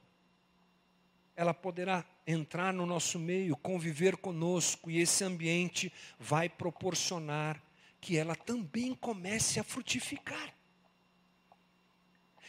ela 1.37 1.53
poderá 1.53 2.05
entrar 2.27 2.73
no 2.73 2.87
nosso 2.87 3.19
meio, 3.19 3.57
conviver 3.57 4.17
conosco, 4.17 4.91
e 4.91 5.01
esse 5.01 5.23
ambiente 5.23 5.93
vai 6.19 6.49
proporcionar 6.49 7.63
que 8.01 8.17
ela 8.17 8.35
também 8.35 8.95
comece 8.95 9.61
a 9.61 9.65
frutificar. 9.65 10.55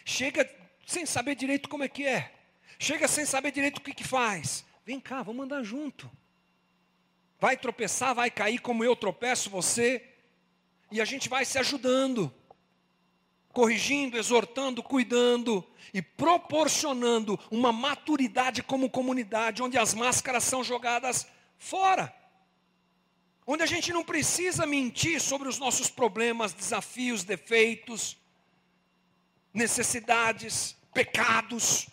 Chega 0.05 0.49
sem 0.85 1.05
saber 1.05 1.35
direito 1.35 1.67
como 1.67 1.83
é 1.83 1.89
que 1.89 2.05
é. 2.05 2.33
Chega 2.79 3.07
sem 3.07 3.25
saber 3.25 3.51
direito 3.51 3.79
o 3.79 3.81
que, 3.81 3.93
que 3.93 4.03
faz. 4.05 4.65
Vem 4.85 5.01
cá, 5.01 5.21
vamos 5.21 5.43
andar 5.43 5.63
junto. 5.63 6.09
Vai 7.39 7.57
tropeçar, 7.57 8.15
vai 8.15 8.31
cair 8.31 8.59
como 8.59 8.83
eu 8.83 8.95
tropeço 8.95 9.49
você. 9.49 10.01
E 10.89 11.01
a 11.01 11.05
gente 11.05 11.27
vai 11.27 11.43
se 11.43 11.59
ajudando, 11.59 12.33
corrigindo, 13.57 14.19
exortando, 14.19 14.83
cuidando 14.83 15.65
e 15.91 15.99
proporcionando 15.99 17.39
uma 17.49 17.71
maturidade 17.71 18.61
como 18.61 18.87
comunidade, 18.87 19.63
onde 19.63 19.79
as 19.79 19.95
máscaras 19.95 20.43
são 20.43 20.63
jogadas 20.63 21.27
fora. 21.57 22.13
Onde 23.47 23.63
a 23.63 23.65
gente 23.65 23.91
não 23.91 24.03
precisa 24.03 24.63
mentir 24.67 25.19
sobre 25.19 25.47
os 25.47 25.57
nossos 25.57 25.89
problemas, 25.89 26.53
desafios, 26.53 27.23
defeitos, 27.23 28.15
necessidades 29.51 30.77
pecados, 30.93 31.87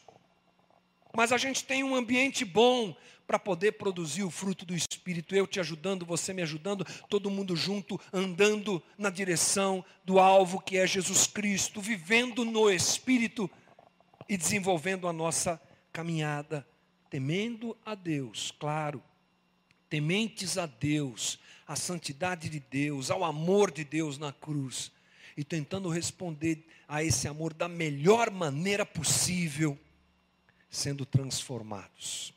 mas 1.17 1.33
a 1.33 1.39
gente 1.39 1.65
tem 1.65 1.83
um 1.83 1.95
ambiente 1.95 2.45
bom 2.45 2.95
para 3.27 3.39
poder 3.39 3.72
produzir 3.72 4.22
o 4.22 4.31
fruto 4.31 4.64
do 4.64 4.75
Espírito. 4.75 5.35
Eu 5.35 5.47
te 5.47 5.59
ajudando, 5.61 6.05
você 6.05 6.33
me 6.33 6.43
ajudando, 6.43 6.85
todo 7.09 7.31
mundo 7.31 7.57
junto, 7.57 8.01
andando 8.12 8.83
na 8.99 9.11
direção 9.11 9.85
do 10.05 10.18
alvo 10.18 10.61
que 10.61 10.77
é 10.77 10.87
Jesus 10.87 11.27
Cristo, 11.27 11.81
vivendo 11.81 12.45
no 12.45 12.70
Espírito 12.70 13.51
e 14.29 14.37
desenvolvendo 14.37 15.09
a 15.09 15.12
nossa 15.12 15.61
caminhada, 15.93 16.66
temendo 17.11 17.77
a 17.85 17.95
Deus, 17.95 18.53
claro, 18.59 19.03
tementes 19.89 20.59
a 20.59 20.66
Deus, 20.66 21.39
à 21.66 21.77
santidade 21.77 22.49
de 22.49 22.61
Deus, 22.61 23.11
ao 23.11 23.25
amor 23.25 23.70
de 23.70 23.85
Deus 23.85 24.18
na 24.18 24.33
cruz. 24.33 24.93
E 25.37 25.43
tentando 25.43 25.89
responder 25.89 26.64
a 26.87 27.03
esse 27.03 27.27
amor 27.27 27.53
da 27.53 27.68
melhor 27.68 28.31
maneira 28.31 28.87
possível, 28.87 29.77
sendo 30.70 31.05
transformados 31.05 32.35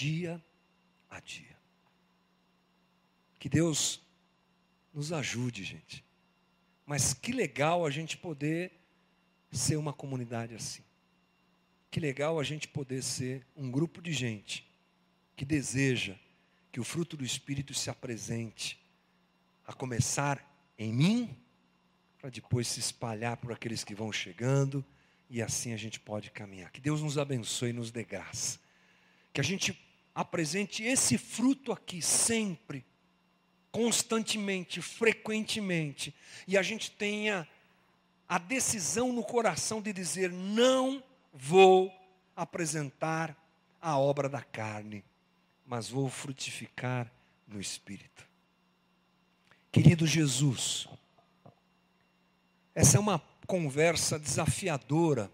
dia 0.00 0.42
a 1.10 1.20
dia. 1.20 1.56
Que 3.38 3.50
Deus 3.50 4.00
nos 4.94 5.12
ajude, 5.12 5.62
gente. 5.62 6.02
Mas 6.86 7.12
que 7.12 7.32
legal 7.32 7.84
a 7.84 7.90
gente 7.90 8.16
poder 8.16 8.72
ser 9.52 9.76
uma 9.76 9.92
comunidade 9.92 10.54
assim. 10.54 10.82
Que 11.90 12.00
legal 12.00 12.40
a 12.40 12.42
gente 12.42 12.66
poder 12.66 13.02
ser 13.02 13.46
um 13.54 13.70
grupo 13.70 14.00
de 14.00 14.12
gente 14.12 14.66
que 15.36 15.44
deseja 15.44 16.14
que 16.72 16.80
o 16.80 16.84
fruto 16.84 17.14
do 17.16 17.24
Espírito 17.24 17.74
se 17.74 17.90
apresente, 17.90 18.80
a 19.66 19.72
começar 19.72 20.42
em 20.78 20.92
mim, 20.92 21.36
para 22.18 22.30
depois 22.30 22.68
se 22.68 22.80
espalhar 22.80 23.36
por 23.36 23.52
aqueles 23.52 23.84
que 23.84 23.94
vão 23.94 24.10
chegando, 24.12 24.84
e 25.28 25.42
assim 25.42 25.72
a 25.72 25.76
gente 25.76 26.00
pode 26.00 26.30
caminhar. 26.30 26.70
Que 26.70 26.80
Deus 26.80 27.02
nos 27.02 27.18
abençoe 27.18 27.70
e 27.70 27.74
nos 27.74 27.90
dê 27.90 28.04
graça. 28.04 28.58
Que 29.32 29.40
a 29.40 29.44
gente 29.44 29.89
apresente 30.20 30.82
esse 30.82 31.16
fruto 31.16 31.72
aqui 31.72 32.02
sempre, 32.02 32.84
constantemente, 33.72 34.82
frequentemente, 34.82 36.14
e 36.46 36.58
a 36.58 36.62
gente 36.62 36.90
tenha 36.90 37.48
a 38.28 38.38
decisão 38.38 39.12
no 39.12 39.24
coração 39.24 39.80
de 39.80 39.92
dizer: 39.92 40.30
não 40.30 41.02
vou 41.32 41.92
apresentar 42.36 43.36
a 43.80 43.98
obra 43.98 44.28
da 44.28 44.42
carne, 44.42 45.04
mas 45.66 45.88
vou 45.88 46.08
frutificar 46.08 47.10
no 47.46 47.60
espírito. 47.60 48.28
Querido 49.72 50.06
Jesus, 50.06 50.86
essa 52.74 52.96
é 52.96 53.00
uma 53.00 53.18
conversa 53.46 54.18
desafiadora 54.18 55.32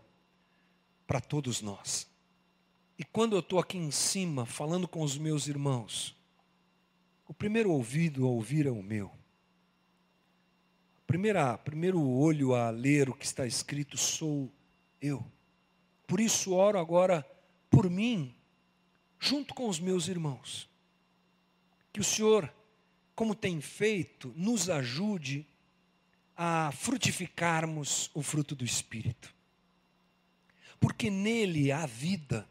para 1.07 1.21
todos 1.21 1.61
nós. 1.61 2.07
E 2.99 3.05
quando 3.05 3.35
eu 3.35 3.41
estou 3.41 3.59
aqui 3.59 3.77
em 3.77 3.91
cima 3.91 4.47
falando 4.47 4.89
com 4.89 5.03
os 5.03 5.19
meus 5.19 5.47
irmãos, 5.47 6.17
o 7.29 7.35
primeiro 7.35 7.71
ouvido 7.71 8.25
a 8.25 8.29
ouvir 8.29 8.67
é 8.67 8.71
o 8.71 8.83
meu. 8.83 9.11
Primeira, 11.07 11.57
primeiro 11.59 12.01
olho 12.01 12.55
a 12.55 12.71
ler 12.71 13.09
o 13.09 13.15
que 13.15 13.25
está 13.25 13.47
escrito 13.47 13.97
sou 13.97 14.51
eu. 15.01 15.25
Por 16.07 16.21
isso 16.21 16.55
oro 16.55 16.79
agora 16.79 17.25
por 17.71 17.89
mim, 17.91 18.35
junto 19.19 19.55
com 19.55 19.69
os 19.69 19.79
meus 19.79 20.09
irmãos. 20.09 20.69
Que 21.93 22.01
o 22.01 22.05
Senhor 22.05 22.53
como 23.17 23.35
tem 23.35 23.63
feito, 23.63 24.33
nos 24.37 24.69
ajude 24.69 25.47
a 26.37 26.71
frutificarmos 26.71 28.11
o 28.13 28.23
fruto 28.23 28.55
do 28.55 28.63
Espírito. 28.63 29.35
Porque 30.79 31.09
nele 31.09 31.73
há 31.73 31.87
vida. 31.87 32.47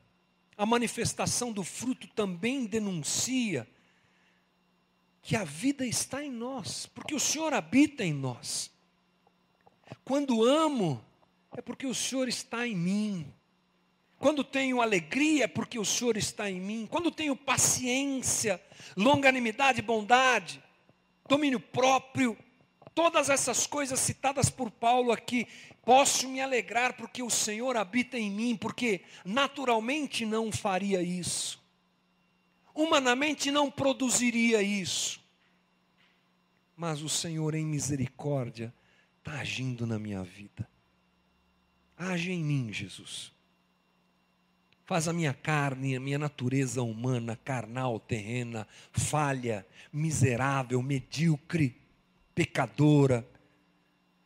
A 0.58 0.66
manifestação 0.66 1.52
do 1.52 1.64
fruto 1.64 2.08
também 2.08 2.66
denuncia 2.66 3.68
que 5.22 5.36
a 5.36 5.44
vida 5.44 5.86
está 5.86 6.24
em 6.24 6.32
nós, 6.32 6.86
porque 6.86 7.16
o 7.16 7.20
Senhor 7.20 7.54
habita 7.54 8.04
em 8.04 8.14
nós. 8.14 8.72
Quando 10.04 10.44
amo, 10.44 11.04
é 11.58 11.62
porque 11.62 11.88
o 11.88 11.96
Senhor 11.96 12.28
está 12.28 12.68
em 12.68 12.76
mim. 12.76 13.34
Quando 14.18 14.44
tenho 14.44 14.82
alegria, 14.82 15.46
é 15.46 15.48
porque 15.48 15.78
o 15.78 15.86
Senhor 15.86 16.16
está 16.16 16.50
em 16.50 16.60
mim. 16.60 16.88
Quando 16.90 17.12
tenho 17.12 17.36
paciência, 17.36 18.62
longanimidade, 18.96 19.82
bondade, 19.82 20.64
domínio 21.28 21.60
próprio, 21.60 22.38
todas 22.96 23.30
essas 23.30 23.68
coisas 23.68 24.00
citadas 24.00 24.50
por 24.50 24.72
Paulo 24.72 25.12
aqui, 25.12 25.46
posso 25.84 26.30
me 26.30 26.40
alegrar 26.40 26.94
porque 26.94 27.22
o 27.22 27.30
Senhor 27.30 27.76
habita 27.76 28.18
em 28.18 28.32
mim, 28.32 28.56
porque 28.56 29.02
naturalmente 29.26 30.26
não 30.26 30.52
faria 30.52 31.02
isso, 31.02 31.62
humanamente 32.74 33.52
não 33.52 33.70
produziria 33.70 34.62
isso, 34.64 35.20
mas 36.76 37.02
o 37.02 37.10
Senhor, 37.10 37.54
em 37.54 37.66
misericórdia, 37.66 38.74
está 39.20 39.40
agindo 39.40 39.86
na 39.86 40.00
minha 40.00 40.24
vida. 40.24 40.68
Age 41.98 42.32
em 42.32 42.44
mim, 42.44 42.72
Jesus. 42.74 43.32
Faz 44.84 45.08
a 45.08 45.14
minha 45.14 45.34
carne, 45.34 45.96
a 45.96 46.00
minha 46.00 46.20
natureza 46.20 46.84
humana, 46.84 47.40
carnal, 47.44 48.00
terrena, 48.00 48.68
falha, 48.92 49.66
miserável, 49.92 50.82
medíocre, 50.84 51.76
pecadora, 52.36 53.26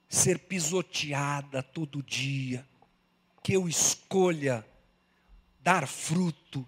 ser 0.10 0.40
pisoteada 0.40 1.62
todo 1.62 2.04
dia, 2.04 2.68
que 3.44 3.54
eu 3.54 3.70
escolha 3.70 4.66
dar 5.62 5.88
fruto 5.88 6.68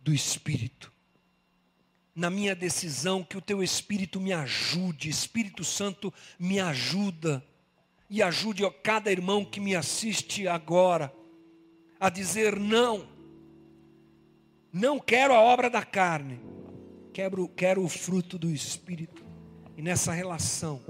do 0.00 0.14
Espírito. 0.14 0.92
Na 2.14 2.30
minha 2.30 2.54
decisão, 2.54 3.24
que 3.24 3.36
o 3.36 3.40
teu 3.40 3.62
Espírito 3.62 4.20
me 4.20 4.32
ajude, 4.32 5.08
Espírito 5.08 5.64
Santo 5.64 6.14
me 6.38 6.60
ajuda, 6.60 7.44
e 8.08 8.22
ajude 8.22 8.64
a 8.64 8.70
cada 8.70 9.10
irmão 9.10 9.44
que 9.44 9.58
me 9.58 9.74
assiste 9.74 10.46
agora, 10.46 11.12
a 11.98 12.10
dizer 12.10 12.58
não, 12.58 13.08
não 14.70 15.00
quero 15.00 15.32
a 15.32 15.40
obra 15.40 15.70
da 15.70 15.82
carne, 15.82 16.38
quero, 17.12 17.48
quero 17.48 17.82
o 17.82 17.88
fruto 17.88 18.38
do 18.38 18.50
Espírito. 18.50 19.21
Nessa 19.82 20.12
relação, 20.12 20.80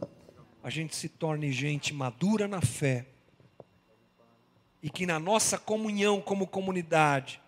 a 0.63 0.69
gente 0.69 0.95
se 0.95 1.09
torne 1.09 1.51
gente 1.51 1.95
madura 1.95 2.47
na 2.47 2.61
fé. 2.61 3.07
E 4.83 4.91
que 4.91 5.07
na 5.07 5.19
nossa 5.19 5.57
comunhão 5.57 6.21
como 6.21 6.47
comunidade, 6.47 7.41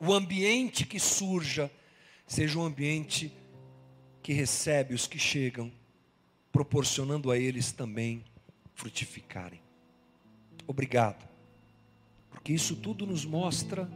o 0.00 0.10
ambiente 0.10 0.86
que 0.86 0.98
surja, 0.98 1.70
seja 2.26 2.58
um 2.58 2.64
ambiente 2.64 3.30
que 4.22 4.32
recebe 4.32 4.94
os 4.94 5.06
que 5.06 5.18
chegam, 5.18 5.70
proporcionando 6.50 7.30
a 7.30 7.36
eles 7.38 7.70
também 7.70 8.24
frutificarem. 8.72 9.60
Obrigado, 10.66 11.28
porque 12.30 12.54
isso 12.54 12.74
tudo 12.74 13.04
nos 13.04 13.26
mostra 13.26 13.86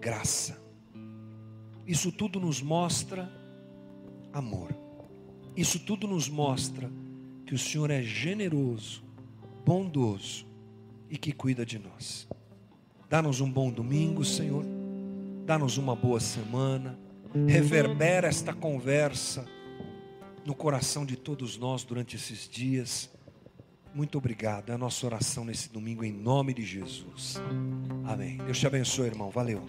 graça, 0.00 0.62
isso 1.84 2.12
tudo 2.12 2.38
nos 2.38 2.62
mostra 2.62 3.28
amor. 4.32 4.83
Isso 5.56 5.78
tudo 5.78 6.06
nos 6.06 6.28
mostra 6.28 6.90
que 7.46 7.54
o 7.54 7.58
Senhor 7.58 7.90
é 7.90 8.02
generoso, 8.02 9.04
bondoso 9.64 10.46
e 11.08 11.16
que 11.16 11.32
cuida 11.32 11.64
de 11.64 11.78
nós. 11.78 12.26
Dá-nos 13.08 13.40
um 13.40 13.50
bom 13.50 13.70
domingo, 13.70 14.24
Senhor. 14.24 14.64
Dá-nos 15.46 15.78
uma 15.78 15.94
boa 15.94 16.18
semana. 16.18 16.98
Reverbera 17.46 18.28
esta 18.28 18.52
conversa 18.52 19.46
no 20.44 20.54
coração 20.54 21.06
de 21.06 21.16
todos 21.16 21.56
nós 21.56 21.84
durante 21.84 22.16
esses 22.16 22.48
dias. 22.48 23.10
Muito 23.94 24.18
obrigado. 24.18 24.70
É 24.70 24.74
a 24.74 24.78
nossa 24.78 25.06
oração 25.06 25.44
nesse 25.44 25.72
domingo 25.72 26.04
em 26.04 26.12
nome 26.12 26.52
de 26.52 26.64
Jesus. 26.64 27.36
Amém. 28.04 28.38
Deus 28.38 28.58
te 28.58 28.66
abençoe, 28.66 29.06
irmão. 29.06 29.30
Valeu. 29.30 29.64